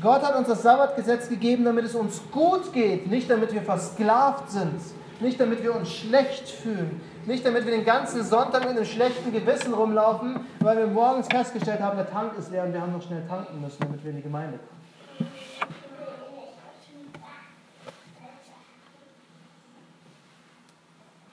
Gott 0.00 0.22
hat 0.22 0.36
uns 0.36 0.46
das 0.46 0.62
Sabbatgesetz 0.62 1.28
gegeben, 1.28 1.64
damit 1.64 1.84
es 1.84 1.94
uns 1.94 2.20
gut 2.30 2.72
geht, 2.72 3.08
nicht 3.08 3.28
damit 3.28 3.52
wir 3.52 3.62
versklavt 3.62 4.50
sind, 4.50 4.80
nicht 5.20 5.40
damit 5.40 5.62
wir 5.62 5.74
uns 5.74 5.92
schlecht 5.92 6.48
fühlen, 6.48 7.00
nicht 7.26 7.44
damit 7.44 7.64
wir 7.64 7.72
den 7.72 7.84
ganzen 7.84 8.22
Sonntag 8.22 8.60
mit 8.60 8.70
einem 8.70 8.84
schlechten 8.84 9.32
Gewissen 9.32 9.74
rumlaufen, 9.74 10.40
weil 10.60 10.78
wir 10.78 10.86
morgens 10.86 11.26
festgestellt 11.26 11.80
haben, 11.80 11.96
der 11.96 12.08
Tank 12.08 12.32
ist 12.38 12.52
leer 12.52 12.64
und 12.64 12.72
wir 12.72 12.80
haben 12.80 12.92
noch 12.92 13.02
schnell 13.02 13.26
tanken 13.26 13.60
müssen, 13.60 13.80
damit 13.80 14.04
wir 14.04 14.10
in 14.10 14.16
die 14.18 14.22
Gemeinde 14.22 14.58
kommen. 14.58 14.78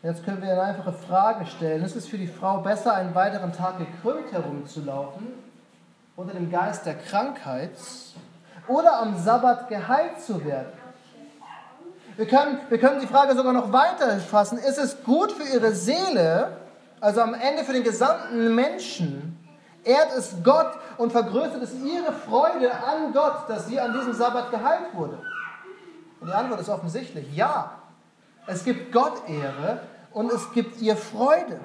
Jetzt 0.01 0.23
können 0.23 0.39
wir 0.39 0.51
eine 0.51 0.61
einfache 0.61 0.93
Frage 0.93 1.47
stellen. 1.47 1.83
Ist 1.83 1.95
es 1.95 2.07
für 2.07 2.19
die 2.19 2.27
Frau 2.27 2.59
besser, 2.59 2.93
einen 2.93 3.15
weiteren 3.15 3.53
Tag 3.53 3.79
gekrümmt 3.79 4.31
herumzulaufen, 4.31 5.25
unter 6.15 6.33
dem 6.35 6.51
Geist 6.51 6.85
der 6.85 6.93
Krankheit, 6.93 7.71
oder 8.67 8.99
am 8.99 9.17
Sabbat 9.17 9.69
geheilt 9.69 10.21
zu 10.21 10.43
werden? 10.43 10.71
Wir 12.17 12.27
können, 12.27 12.59
wir 12.69 12.77
können 12.79 13.01
die 13.01 13.07
Frage 13.07 13.35
sogar 13.35 13.51
noch 13.51 13.73
weiter 13.73 14.19
fassen. 14.19 14.57
Ist 14.57 14.77
es 14.77 15.03
gut 15.03 15.31
für 15.33 15.43
ihre 15.53 15.73
Seele, 15.73 16.57
also 17.01 17.21
am 17.21 17.33
Ende 17.33 17.63
für 17.65 17.73
den 17.73 17.83
gesamten 17.83 18.55
Menschen, 18.55 19.37
ehrt 19.83 20.13
es 20.17 20.35
Gott 20.43 20.71
und 20.97 21.11
vergrößert 21.11 21.61
es 21.61 21.73
ihre 21.73 22.13
Freude 22.13 22.71
an 22.71 23.11
Gott, 23.11 23.49
dass 23.49 23.67
sie 23.67 23.79
an 23.79 23.93
diesem 23.93 24.13
Sabbat 24.13 24.49
geheilt 24.49 24.93
wurde? 24.93 25.19
Und 26.21 26.27
die 26.27 26.33
Antwort 26.33 26.61
ist 26.61 26.69
offensichtlich 26.69 27.35
ja. 27.35 27.71
Es 28.47 28.63
gibt 28.63 28.93
Gott 28.93 29.27
Ehre 29.27 29.81
und 30.13 30.31
es 30.31 30.51
gibt 30.53 30.81
ihr 30.81 30.95
Freude. 30.95 31.59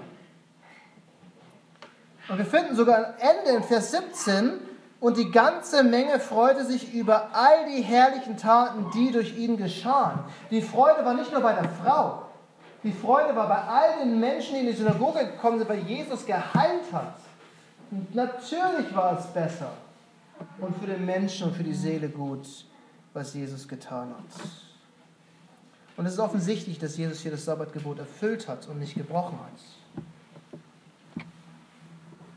Und 2.28 2.38
wir 2.38 2.46
finden 2.46 2.74
sogar 2.74 2.98
am 2.98 3.04
Ende 3.18 3.56
in 3.56 3.62
Vers 3.62 3.92
17, 3.92 4.60
und 5.00 5.16
die 5.16 5.30
ganze 5.30 5.82
Menge 5.82 6.20
freute 6.20 6.64
sich 6.64 6.92
über 6.94 7.30
all 7.32 7.66
die 7.66 7.82
herrlichen 7.82 8.36
Taten, 8.36 8.86
die 8.94 9.12
durch 9.12 9.36
ihn 9.36 9.56
geschahen. 9.56 10.20
Die 10.50 10.62
Freude 10.62 11.04
war 11.04 11.14
nicht 11.14 11.32
nur 11.32 11.40
bei 11.40 11.54
der 11.54 11.68
Frau, 11.68 12.26
die 12.82 12.92
Freude 12.92 13.36
war 13.36 13.48
bei 13.48 13.62
all 13.62 14.04
den 14.04 14.20
Menschen, 14.20 14.54
die 14.54 14.60
in 14.60 14.66
die 14.66 14.72
Synagoge 14.72 15.26
gekommen 15.26 15.58
sind, 15.58 15.68
weil 15.68 15.80
Jesus 15.80 16.24
geheilt 16.24 16.92
hat. 16.92 17.14
Und 17.90 18.14
natürlich 18.14 18.94
war 18.94 19.18
es 19.18 19.26
besser 19.26 19.72
und 20.58 20.76
für 20.78 20.86
den 20.86 21.04
Menschen 21.04 21.48
und 21.48 21.56
für 21.56 21.64
die 21.64 21.74
Seele 21.74 22.08
gut, 22.08 22.46
was 23.12 23.34
Jesus 23.34 23.68
getan 23.68 24.10
hat. 24.10 24.46
Und 25.96 26.06
es 26.06 26.14
ist 26.14 26.18
offensichtlich, 26.18 26.78
dass 26.78 26.96
Jesus 26.96 27.20
hier 27.20 27.32
das 27.32 27.44
Sabbatgebot 27.44 27.98
erfüllt 27.98 28.48
hat 28.48 28.66
und 28.68 28.78
nicht 28.78 28.94
gebrochen 28.94 29.38
hat. 29.38 30.46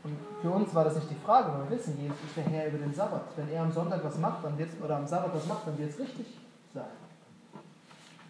Und 0.02 0.33
Für 0.44 0.50
uns 0.50 0.74
war 0.74 0.84
das 0.84 0.96
nicht 0.96 1.08
die 1.08 1.24
Frage, 1.24 1.50
weil 1.54 1.70
wir 1.70 1.78
wissen, 1.78 1.98
Jesus 1.98 2.18
ist 2.22 2.36
der 2.36 2.44
Herr 2.44 2.68
über 2.68 2.76
den 2.76 2.92
Sabbat. 2.92 3.22
Wenn 3.34 3.48
er 3.48 3.62
am 3.62 3.72
Sonntag 3.72 4.04
was 4.04 4.18
macht, 4.18 4.44
dann 4.44 4.58
wird's, 4.58 4.74
oder 4.78 4.98
am 4.98 5.06
Sabbat 5.06 5.34
was 5.34 5.46
macht, 5.46 5.66
dann 5.66 5.78
wird 5.78 5.88
es 5.88 5.98
richtig 5.98 6.26
sein. 6.74 6.84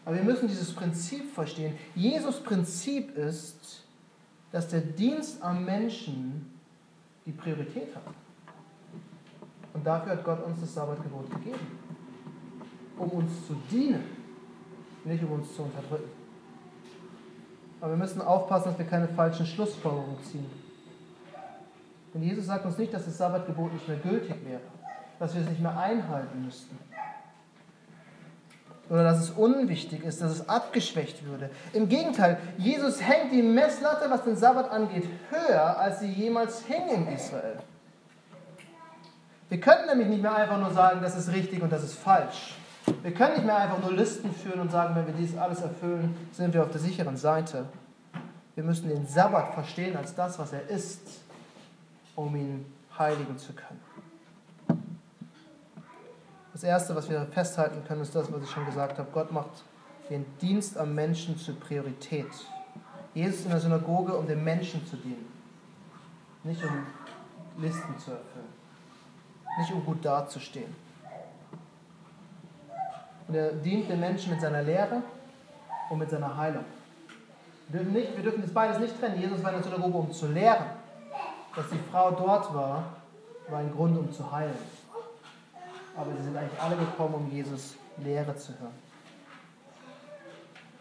Aber 0.05 0.14
wir 0.14 0.22
müssen 0.22 0.46
dieses 0.46 0.72
Prinzip 0.72 1.35
verstehen. 1.35 1.74
Jesus 1.96 2.40
Prinzip 2.40 3.16
ist, 3.16 3.83
dass 4.53 4.68
der 4.68 4.83
Dienst 4.83 5.42
am 5.42 5.64
Menschen 5.64 6.55
die 7.27 7.33
Priorität 7.33 7.96
hat. 7.96 8.14
Und 9.72 9.85
dafür 9.85 10.12
hat 10.12 10.22
Gott 10.22 10.46
uns 10.46 10.61
das 10.61 10.72
Sabbatgebot 10.72 11.29
gegeben. 11.31 11.66
Um 12.96 13.11
uns 13.11 13.44
zu 13.48 13.57
dienen, 13.68 14.05
nicht 15.03 15.24
um 15.24 15.33
uns 15.33 15.53
zu 15.57 15.62
unterdrücken. 15.62 16.11
Aber 17.81 17.90
wir 17.90 17.98
müssen 17.98 18.22
aufpassen, 18.22 18.68
dass 18.68 18.79
wir 18.79 18.87
keine 18.87 19.09
falschen 19.09 19.44
Schlussfolgerungen 19.44 20.22
ziehen. 20.22 20.63
Denn 22.14 22.22
Jesus 22.22 22.46
sagt 22.46 22.64
uns 22.64 22.79
nicht, 22.79 22.94
dass 22.94 23.05
das 23.05 23.18
Sabbatgebot 23.18 23.72
nicht 23.72 23.88
mehr 23.88 23.96
gültig 23.96 24.37
wäre, 24.46 24.61
dass 25.18 25.35
wir 25.35 25.42
es 25.42 25.48
nicht 25.48 25.61
mehr 25.61 25.77
einhalten 25.77 26.44
müssten. 26.44 26.79
Oder 28.88 29.03
dass 29.03 29.18
es 29.18 29.31
unwichtig 29.31 30.05
ist, 30.05 30.20
dass 30.20 30.31
es 30.31 30.48
abgeschwächt 30.48 31.24
würde. 31.27 31.50
Im 31.72 31.88
Gegenteil, 31.88 32.38
Jesus 32.57 33.03
hängt 33.03 33.33
die 33.33 33.42
Messlatte, 33.42 34.09
was 34.11 34.22
den 34.22 34.37
Sabbat 34.37 34.70
angeht, 34.70 35.09
höher, 35.31 35.79
als 35.79 36.00
sie 36.00 36.09
jemals 36.09 36.64
hing 36.66 36.88
in 36.88 37.09
Israel. 37.09 37.57
Wir 39.48 39.59
können 39.59 39.87
nämlich 39.87 40.09
nicht 40.09 40.22
mehr 40.22 40.37
einfach 40.37 40.59
nur 40.59 40.70
sagen, 40.70 41.00
das 41.03 41.16
ist 41.16 41.33
richtig 41.33 41.62
und 41.62 41.72
das 41.72 41.83
ist 41.83 41.94
falsch. 41.94 42.57
Wir 43.03 43.14
können 43.14 43.35
nicht 43.35 43.46
mehr 43.46 43.57
einfach 43.57 43.81
nur 43.81 43.92
Listen 43.92 44.33
führen 44.33 44.61
und 44.61 44.70
sagen, 44.70 44.94
wenn 44.94 45.07
wir 45.07 45.14
dies 45.14 45.37
alles 45.37 45.62
erfüllen, 45.62 46.14
sind 46.33 46.53
wir 46.53 46.62
auf 46.62 46.70
der 46.70 46.81
sicheren 46.81 47.16
Seite. 47.16 47.64
Wir 48.55 48.62
müssen 48.62 48.88
den 48.88 49.07
Sabbat 49.07 49.55
verstehen 49.55 49.96
als 49.96 50.14
das, 50.14 50.38
was 50.38 50.53
er 50.53 50.68
ist 50.68 51.23
um 52.16 52.35
ihn 52.37 52.64
heiligen 52.98 53.37
zu 53.38 53.53
können. 53.53 53.81
Das 56.53 56.62
Erste, 56.62 56.94
was 56.94 57.11
wir 57.11 57.27
festhalten 57.27 57.85
können, 57.87 58.03
ist 58.03 58.14
das, 58.14 58.33
was 58.33 58.42
ich 58.42 58.50
schon 58.50 58.64
gesagt 58.64 58.98
habe. 58.98 59.09
Gott 59.12 59.33
macht 59.33 59.64
den 60.09 60.24
Dienst 60.40 60.79
am 60.79 60.94
Menschen 60.94 61.37
zur 61.37 61.59
Priorität. 61.59 62.29
Jesus 63.12 63.44
in 63.44 63.50
der 63.50 63.61
Synagoge, 63.61 64.16
um 64.16 64.27
den 64.27 64.42
Menschen 64.42 64.87
zu 64.87 64.96
dienen, 64.96 65.27
nicht 66.44 66.62
um 66.62 66.87
Listen 67.61 67.98
zu 67.98 68.12
erfüllen, 68.12 68.48
nicht 69.59 69.72
um 69.72 69.85
gut 69.85 70.05
dazustehen. 70.05 70.74
Und 73.27 73.35
er 73.35 73.53
dient 73.53 73.88
den 73.88 74.00
Menschen 74.00 74.33
mit 74.33 74.40
seiner 74.40 74.62
Lehre 74.62 75.03
und 75.90 75.98
mit 75.98 76.11
seiner 76.11 76.37
Heilung. 76.37 76.64
Wir 77.68 77.81
dürfen, 77.81 77.92
nicht, 77.94 78.16
wir 78.16 78.22
dürfen 78.22 78.42
das 78.42 78.53
beides 78.53 78.79
nicht 78.79 78.98
trennen. 79.00 79.20
Jesus 79.20 79.42
war 79.42 79.53
in 79.53 79.62
der 79.62 79.64
Synagoge, 79.64 79.98
um 79.98 80.12
zu 80.12 80.27
lehren 80.27 80.66
dass 81.56 81.68
die 81.68 81.78
Frau 81.90 82.10
dort 82.10 82.52
war, 82.54 82.84
war 83.48 83.58
ein 83.58 83.72
Grund, 83.72 83.96
um 83.98 84.12
zu 84.12 84.30
heilen. 84.30 84.54
Aber 85.96 86.10
sie 86.16 86.24
sind 86.24 86.36
eigentlich 86.36 86.60
alle 86.60 86.76
gekommen, 86.76 87.14
um 87.14 87.30
Jesus 87.30 87.76
Lehre 87.98 88.34
zu 88.36 88.52
hören. 88.58 88.84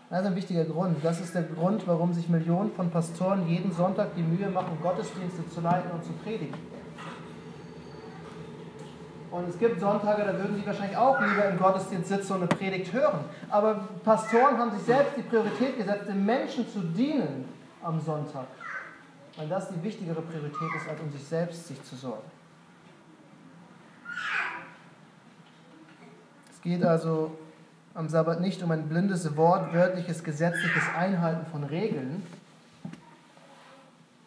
Das 0.10 0.22
ist 0.22 0.28
ein 0.28 0.36
wichtiger 0.36 0.66
Grund. 0.66 0.98
Das 1.04 1.20
ist 1.20 1.34
der 1.34 1.44
Grund, 1.44 1.88
warum 1.88 2.14
sich 2.14 2.30
Millionen 2.30 2.72
von 2.72 2.90
Pastoren 2.90 3.48
jeden 3.48 3.72
Sonntag 3.72 4.16
die 4.16 4.22
Mühe 4.22 4.50
machen, 4.50 4.78
Gottesdienste 4.82 5.48
zu 5.50 5.62
leiten 5.62 5.92
und 5.92 6.04
zu 6.04 6.12
predigen. 6.24 6.56
Und 9.32 9.50
es 9.50 9.58
gibt 9.58 9.80
Sonntage, 9.80 10.24
da 10.24 10.34
würden 10.34 10.56
sie 10.56 10.66
wahrscheinlich 10.66 10.96
auch 10.96 11.20
lieber 11.20 11.46
im 11.46 11.58
Gottesdienst 11.58 12.10
sitzen 12.10 12.34
und 12.34 12.40
eine 12.42 12.48
Predigt 12.48 12.94
hören. 12.94 13.22
Aber 13.50 13.88
Pastoren 14.04 14.58
haben 14.58 14.72
sich 14.72 14.84
selbst 14.84 15.18
die 15.18 15.24
Priorität 15.24 15.78
gesetzt, 15.78 16.08
den 16.08 16.24
Menschen 16.24 16.68
zu 16.70 16.82
dienen 16.82 17.46
am 17.82 18.00
Sonntag 18.00 18.46
weil 19.36 19.48
das 19.48 19.70
die 19.70 19.82
wichtigere 19.84 20.22
Priorität 20.22 20.70
ist, 20.78 20.88
als 20.88 21.00
um 21.00 21.12
sich 21.12 21.24
selbst 21.24 21.68
sich 21.68 21.84
zu 21.84 21.96
sorgen. 21.96 22.30
Es 26.52 26.62
geht 26.62 26.84
also 26.84 27.38
am 27.94 28.10
Sabbat 28.10 28.42
nicht 28.42 28.62
um 28.64 28.72
ein 28.72 28.88
blindes, 28.88 29.36
wortwörtliches, 29.36 30.24
gesetzliches 30.24 30.84
Einhalten 30.96 31.46
von 31.52 31.64
Regeln. 31.64 32.26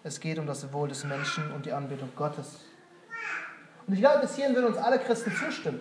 Es 0.04 0.20
geht 0.20 0.38
um 0.38 0.46
das 0.46 0.72
Wohl 0.72 0.88
des 0.88 1.04
Menschen 1.04 1.50
und 1.52 1.66
die 1.66 1.72
Anbetung 1.72 2.08
Gottes. 2.14 2.60
Und 3.86 3.94
ich 3.94 4.00
glaube, 4.00 4.20
bis 4.20 4.36
hierhin 4.36 4.54
würden 4.54 4.66
uns 4.66 4.76
alle 4.76 4.98
Christen 4.98 5.32
zustimmen. 5.32 5.80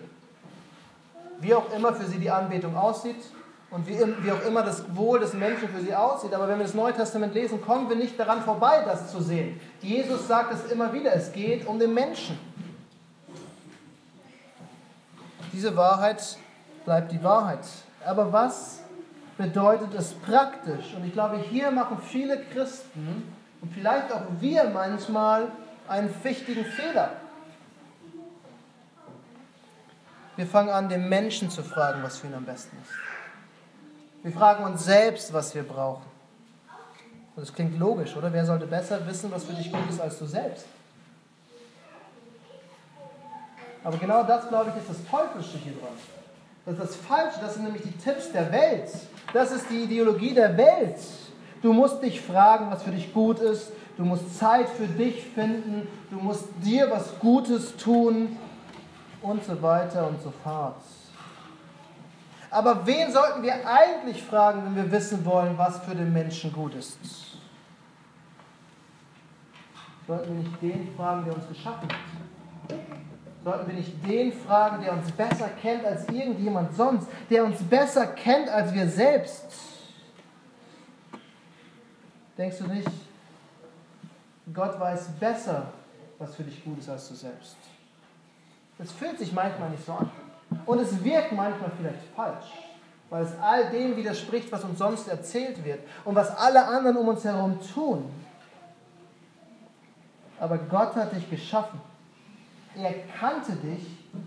Wie 1.40 1.54
auch 1.54 1.72
immer 1.72 1.92
für 1.92 2.06
sie 2.06 2.18
die 2.18 2.30
Anbetung 2.30 2.76
aussieht, 2.76 3.22
und 3.70 3.86
wie, 3.86 3.98
wie 3.98 4.32
auch 4.32 4.44
immer 4.46 4.62
das 4.62 4.94
Wohl 4.94 5.18
des 5.18 5.32
Menschen 5.32 5.68
für 5.68 5.80
sie 5.80 5.94
aussieht. 5.94 6.32
Aber 6.32 6.48
wenn 6.48 6.58
wir 6.58 6.64
das 6.64 6.74
Neue 6.74 6.92
Testament 6.92 7.34
lesen, 7.34 7.60
kommen 7.60 7.88
wir 7.88 7.96
nicht 7.96 8.18
daran 8.18 8.42
vorbei, 8.42 8.82
das 8.84 9.10
zu 9.10 9.20
sehen. 9.20 9.60
Jesus 9.80 10.28
sagt 10.28 10.52
es 10.52 10.70
immer 10.70 10.92
wieder, 10.92 11.14
es 11.14 11.32
geht 11.32 11.66
um 11.66 11.78
den 11.78 11.92
Menschen. 11.92 12.38
Diese 15.52 15.76
Wahrheit 15.76 16.38
bleibt 16.84 17.12
die 17.12 17.22
Wahrheit. 17.22 17.66
Aber 18.04 18.32
was 18.32 18.80
bedeutet 19.36 19.94
es 19.94 20.12
praktisch? 20.14 20.94
Und 20.94 21.04
ich 21.04 21.12
glaube, 21.12 21.38
hier 21.38 21.70
machen 21.70 21.98
viele 21.98 22.40
Christen 22.52 23.32
und 23.60 23.72
vielleicht 23.72 24.12
auch 24.12 24.22
wir 24.40 24.64
manchmal 24.70 25.50
einen 25.88 26.14
wichtigen 26.22 26.64
Fehler. 26.64 27.12
Wir 30.36 30.46
fangen 30.46 30.68
an, 30.68 30.88
den 30.88 31.08
Menschen 31.08 31.50
zu 31.50 31.62
fragen, 31.62 32.02
was 32.02 32.18
für 32.18 32.26
ihn 32.26 32.34
am 32.34 32.44
besten 32.44 32.76
ist. 32.82 32.92
Wir 34.26 34.32
fragen 34.32 34.64
uns 34.64 34.84
selbst, 34.84 35.32
was 35.32 35.54
wir 35.54 35.62
brauchen. 35.62 36.02
Und 37.36 37.46
das 37.46 37.54
klingt 37.54 37.78
logisch, 37.78 38.16
oder? 38.16 38.32
Wer 38.32 38.44
sollte 38.44 38.66
besser 38.66 39.06
wissen, 39.06 39.30
was 39.30 39.44
für 39.44 39.52
dich 39.52 39.70
gut 39.70 39.88
ist, 39.88 40.00
als 40.00 40.18
du 40.18 40.26
selbst? 40.26 40.66
Aber 43.84 43.96
genau 43.98 44.24
das, 44.24 44.48
glaube 44.48 44.70
ich, 44.70 44.82
ist 44.82 44.90
das 44.90 45.08
Teuflische 45.08 45.58
hier 45.58 45.74
dran. 45.74 45.92
Das 46.64 46.74
ist 46.74 46.82
das 46.82 46.96
Falsche, 46.96 47.38
das 47.40 47.54
sind 47.54 47.66
nämlich 47.66 47.82
die 47.82 47.92
Tipps 47.92 48.32
der 48.32 48.50
Welt. 48.50 48.90
Das 49.32 49.52
ist 49.52 49.70
die 49.70 49.84
Ideologie 49.84 50.34
der 50.34 50.56
Welt. 50.56 50.98
Du 51.62 51.72
musst 51.72 52.02
dich 52.02 52.20
fragen, 52.20 52.68
was 52.68 52.82
für 52.82 52.90
dich 52.90 53.14
gut 53.14 53.38
ist. 53.38 53.70
Du 53.96 54.02
musst 54.04 54.36
Zeit 54.36 54.68
für 54.68 54.88
dich 54.88 55.22
finden. 55.22 55.86
Du 56.10 56.16
musst 56.16 56.46
dir 56.64 56.90
was 56.90 57.16
Gutes 57.20 57.76
tun 57.76 58.36
und 59.22 59.44
so 59.44 59.62
weiter 59.62 60.08
und 60.08 60.20
so 60.20 60.32
fort. 60.42 60.82
Aber 62.56 62.86
wen 62.86 63.12
sollten 63.12 63.42
wir 63.42 63.68
eigentlich 63.68 64.22
fragen, 64.22 64.64
wenn 64.64 64.76
wir 64.76 64.90
wissen 64.90 65.22
wollen, 65.26 65.58
was 65.58 65.78
für 65.80 65.94
den 65.94 66.10
Menschen 66.10 66.50
gut 66.54 66.74
ist? 66.74 66.96
Sollten 70.06 70.34
wir 70.34 70.42
nicht 70.42 70.62
den 70.62 70.96
fragen, 70.96 71.26
der 71.26 71.34
uns 71.34 71.46
geschaffen 71.48 71.86
hat? 71.86 72.78
Sollten 73.44 73.66
wir 73.66 73.74
nicht 73.74 74.08
den 74.08 74.32
fragen, 74.32 74.82
der 74.82 74.94
uns 74.94 75.12
besser 75.12 75.50
kennt 75.60 75.84
als 75.84 76.08
irgendjemand 76.08 76.74
sonst, 76.74 77.08
der 77.28 77.44
uns 77.44 77.62
besser 77.62 78.06
kennt 78.06 78.48
als 78.48 78.72
wir 78.72 78.88
selbst? 78.88 79.44
Denkst 82.38 82.56
du 82.56 82.68
nicht, 82.68 82.88
Gott 84.54 84.80
weiß 84.80 85.08
besser, 85.20 85.74
was 86.18 86.34
für 86.34 86.44
dich 86.44 86.64
gut 86.64 86.78
ist 86.78 86.88
als 86.88 87.06
du 87.06 87.16
selbst? 87.16 87.56
Das 88.78 88.90
fühlt 88.92 89.18
sich 89.18 89.30
manchmal 89.34 89.68
nicht 89.68 89.84
so 89.84 89.92
an. 89.92 90.10
Und 90.64 90.80
es 90.80 91.02
wirkt 91.02 91.32
manchmal 91.32 91.70
vielleicht 91.76 92.02
falsch, 92.14 92.46
weil 93.10 93.24
es 93.24 93.32
all 93.40 93.70
dem 93.70 93.96
widerspricht, 93.96 94.50
was 94.52 94.64
uns 94.64 94.78
sonst 94.78 95.08
erzählt 95.08 95.64
wird 95.64 95.80
und 96.04 96.14
was 96.14 96.36
alle 96.36 96.64
anderen 96.66 96.96
um 96.96 97.08
uns 97.08 97.24
herum 97.24 97.58
tun. 97.74 98.10
Aber 100.38 100.58
Gott 100.58 100.94
hat 100.96 101.14
dich 101.14 101.28
geschaffen. 101.30 101.80
Er 102.76 102.92
kannte 103.18 103.52
dich, 103.52 103.86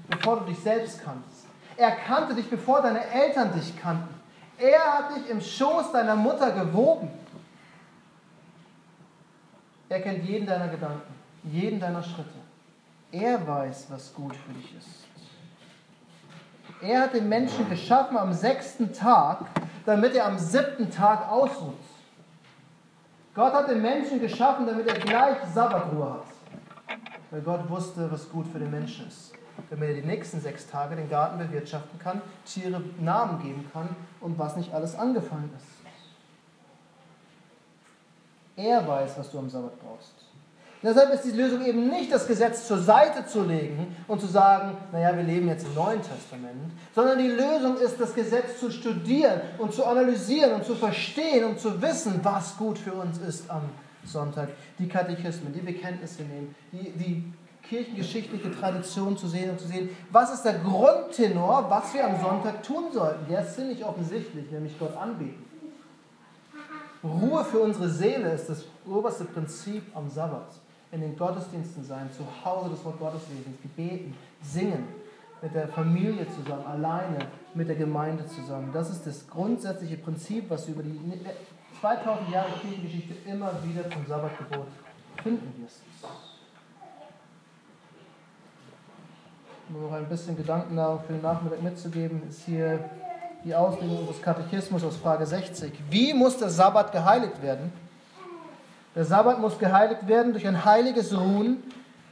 bevor 0.10 0.40
du 0.40 0.46
dich 0.46 0.60
selbst 0.60 1.04
kanntest. 1.04 1.46
Er 1.78 1.92
kannte 1.92 2.34
dich, 2.34 2.50
bevor 2.50 2.82
deine 2.82 3.06
Eltern 3.06 3.54
dich 3.54 3.80
kannten. 3.80 4.14
Er 4.58 4.80
hat 4.80 5.16
dich 5.16 5.30
im 5.30 5.40
Schoß 5.40 5.92
deiner 5.92 6.16
Mutter 6.16 6.52
gewoben. 6.52 7.10
Er 9.88 10.02
kennt 10.02 10.24
jeden 10.26 10.46
deiner 10.46 10.68
Gedanken, 10.68 11.14
jeden 11.44 11.80
deiner 11.80 12.04
Schritte. 12.04 12.40
Er 13.12 13.48
weiß, 13.48 13.88
was 13.90 14.14
gut 14.14 14.36
für 14.36 14.54
dich 14.54 14.76
ist. 14.78 15.08
Er 16.82 17.02
hat 17.02 17.14
den 17.14 17.28
Menschen 17.28 17.70
geschaffen 17.70 18.18
am 18.18 18.32
sechsten 18.34 18.94
Tag, 18.94 19.46
damit 19.86 20.16
er 20.16 20.26
am 20.26 20.38
siebten 20.38 20.90
Tag 20.90 21.30
ausruht. 21.30 21.76
Gott 23.36 23.54
hat 23.54 23.70
den 23.70 23.82
Menschen 23.82 24.20
geschaffen, 24.20 24.66
damit 24.66 24.88
er 24.88 25.00
gleich 25.00 25.38
Sabbatruhe 25.54 26.14
hat. 26.14 26.98
Weil 27.32 27.42
Gott 27.42 27.70
wusste, 27.70 28.10
was 28.12 28.30
gut 28.30 28.48
für 28.48 28.60
den 28.60 28.72
Menschen 28.72 29.08
ist. 29.08 29.34
Damit 29.70 29.90
er 29.90 29.96
die 29.96 30.08
nächsten 30.08 30.40
sechs 30.40 30.68
Tage 30.68 30.96
den 30.96 31.10
Garten 31.10 31.38
bewirtschaften 31.38 32.00
kann, 32.00 32.22
Tiere 32.46 32.82
Namen 33.00 33.42
geben 33.44 33.70
kann 33.74 33.90
und 34.22 34.40
was 34.40 34.56
nicht 34.56 34.74
alles 34.74 34.98
angefallen 34.98 35.52
ist. 35.58 35.68
Er 38.56 38.88
weiß, 38.88 39.18
was 39.18 39.32
du 39.32 39.40
am 39.40 39.50
Sabbat 39.50 39.80
brauchst. 39.80 40.29
Deshalb 40.82 41.14
ist 41.14 41.26
die 41.26 41.32
Lösung 41.32 41.66
eben 41.66 41.90
nicht, 41.90 42.10
das 42.10 42.26
Gesetz 42.26 42.66
zur 42.66 42.80
Seite 42.80 43.26
zu 43.26 43.44
legen 43.44 43.94
und 44.08 44.22
zu 44.22 44.28
sagen, 44.28 44.78
naja, 44.94 45.16
wir 45.16 45.24
leben 45.24 45.50
jetzt 45.50 45.68
im 45.68 45.74
Neuen 45.74 46.02
Testament, 46.02 46.72
sondern 46.96 47.18
die 47.18 47.28
Lösung 47.28 47.78
ist, 47.78 48.00
das 48.00 48.16
Gesetz 48.16 48.60
zu 48.62 48.72
studieren 48.72 49.42
und 49.58 49.74
zu 49.74 49.86
analysieren 49.86 50.54
und 50.54 50.66
zu 50.66 50.76
verstehen 50.76 51.44
und 51.44 51.60
zu 51.60 51.82
wissen, 51.82 52.22
was 52.24 52.56
gut 52.56 52.78
für 52.78 52.94
uns 52.94 53.18
ist 53.18 53.50
am 53.50 53.64
Sonntag, 54.06 54.50
die 54.78 54.88
Katechismen, 54.88 55.52
die 55.52 55.60
Bekenntnisse 55.60 56.24
nehmen, 56.24 56.56
die, 56.72 56.92
die 56.92 57.34
kirchengeschichtliche 57.68 58.50
Tradition 58.52 59.18
zu 59.18 59.28
sehen 59.28 59.50
und 59.52 59.60
zu 59.60 59.68
sehen, 59.68 59.90
was 60.12 60.34
ist 60.34 60.44
der 60.44 60.60
Grundtenor, 60.60 61.70
was 61.70 61.94
wir 61.94 62.08
am 62.08 62.22
Sonntag 62.22 62.64
tun 62.64 62.86
sollten. 62.94 63.30
Der 63.30 63.42
ist 63.42 63.56
ziemlich 63.56 63.84
offensichtlich, 63.84 64.50
nämlich 64.50 64.80
Gott 64.80 64.96
anbeten. 64.96 65.46
Ruhe 67.04 67.44
für 67.46 67.60
unsere 67.60 67.90
Seele 67.90 68.32
ist 68.32 68.50
das 68.50 68.66
oberste 68.88 69.26
Prinzip 69.26 69.84
am 69.94 70.10
Sabbat. 70.10 70.48
In 70.92 71.02
den 71.02 71.18
Gottesdiensten 71.18 71.84
sein, 71.84 72.10
zu 72.12 72.24
Hause 72.44 72.72
das 72.72 72.84
Wort 72.84 73.00
Gottes 73.00 73.22
lesen, 73.30 73.58
gebeten, 73.62 74.16
singen, 74.42 74.88
mit 75.42 75.54
der 75.54 75.68
Familie 75.68 76.26
zusammen, 76.30 76.66
alleine, 76.66 77.20
mit 77.54 77.70
der 77.70 77.76
Gemeinde 77.76 78.26
zusammen. 78.26 78.72
Das 78.74 78.90
ist 78.90 79.06
das 79.06 79.28
grundsätzliche 79.28 79.98
Prinzip, 79.98 80.50
was 80.50 80.68
über 80.68 80.84
die 80.84 81.00
2000 81.80 82.30
Jahre 82.32 82.50
Kirchengeschichte 82.62 83.14
immer 83.30 83.52
wieder 83.64 83.90
vom 83.90 84.06
Sabbatgebot 84.06 84.68
finden 85.24 85.54
wirst. 85.62 85.82
Um 89.70 89.84
noch 89.84 89.92
ein 89.92 90.10
bisschen 90.10 90.36
Gedanken 90.36 90.76
für 91.06 91.14
den 91.14 91.22
Nachmittag 91.22 91.62
mitzugeben, 91.62 92.24
ist 92.28 92.42
hier 92.46 92.90
die 93.46 93.54
Auslegung 93.54 94.08
des 94.08 94.22
Katechismus 94.22 94.84
aus 94.84 94.98
Frage 94.98 95.26
60. 95.26 95.72
Wie 95.90 96.14
muss 96.14 96.38
der 96.38 96.50
Sabbat 96.50 96.92
geheiligt 96.92 97.42
werden? 97.42 97.72
Der 99.00 99.06
Sabbat 99.06 99.40
muss 99.40 99.58
geheiligt 99.58 100.10
werden 100.10 100.34
durch 100.34 100.46
ein 100.46 100.66
heiliges 100.66 101.18
Ruhen 101.18 101.64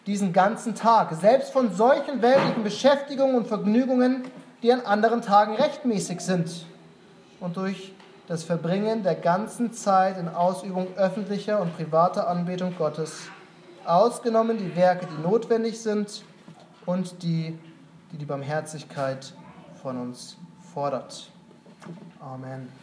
diesen 0.05 0.31
ganzen 0.31 0.73
Tag, 0.73 1.13
selbst 1.15 1.51
von 1.51 1.73
solchen 1.73 2.21
weltlichen 2.21 2.63
Beschäftigungen 2.63 3.35
und 3.35 3.45
Vergnügungen, 3.45 4.23
die 4.63 4.71
an 4.71 4.79
anderen 4.79 5.21
Tagen 5.21 5.55
rechtmäßig 5.55 6.21
sind, 6.21 6.65
und 7.41 7.57
durch 7.57 7.93
das 8.29 8.45
Verbringen 8.45 9.03
der 9.03 9.15
ganzen 9.15 9.73
Zeit 9.73 10.17
in 10.17 10.29
Ausübung 10.29 10.95
öffentlicher 10.95 11.59
und 11.59 11.75
privater 11.75 12.29
Anbetung 12.29 12.73
Gottes, 12.77 13.27
ausgenommen 13.83 14.57
die 14.57 14.73
Werke, 14.73 15.07
die 15.07 15.21
notwendig 15.21 15.81
sind 15.81 16.23
und 16.85 17.21
die, 17.21 17.59
die 18.13 18.17
die 18.17 18.25
Barmherzigkeit 18.25 19.33
von 19.81 19.97
uns 19.99 20.37
fordert. 20.73 21.31
Amen. 22.21 22.69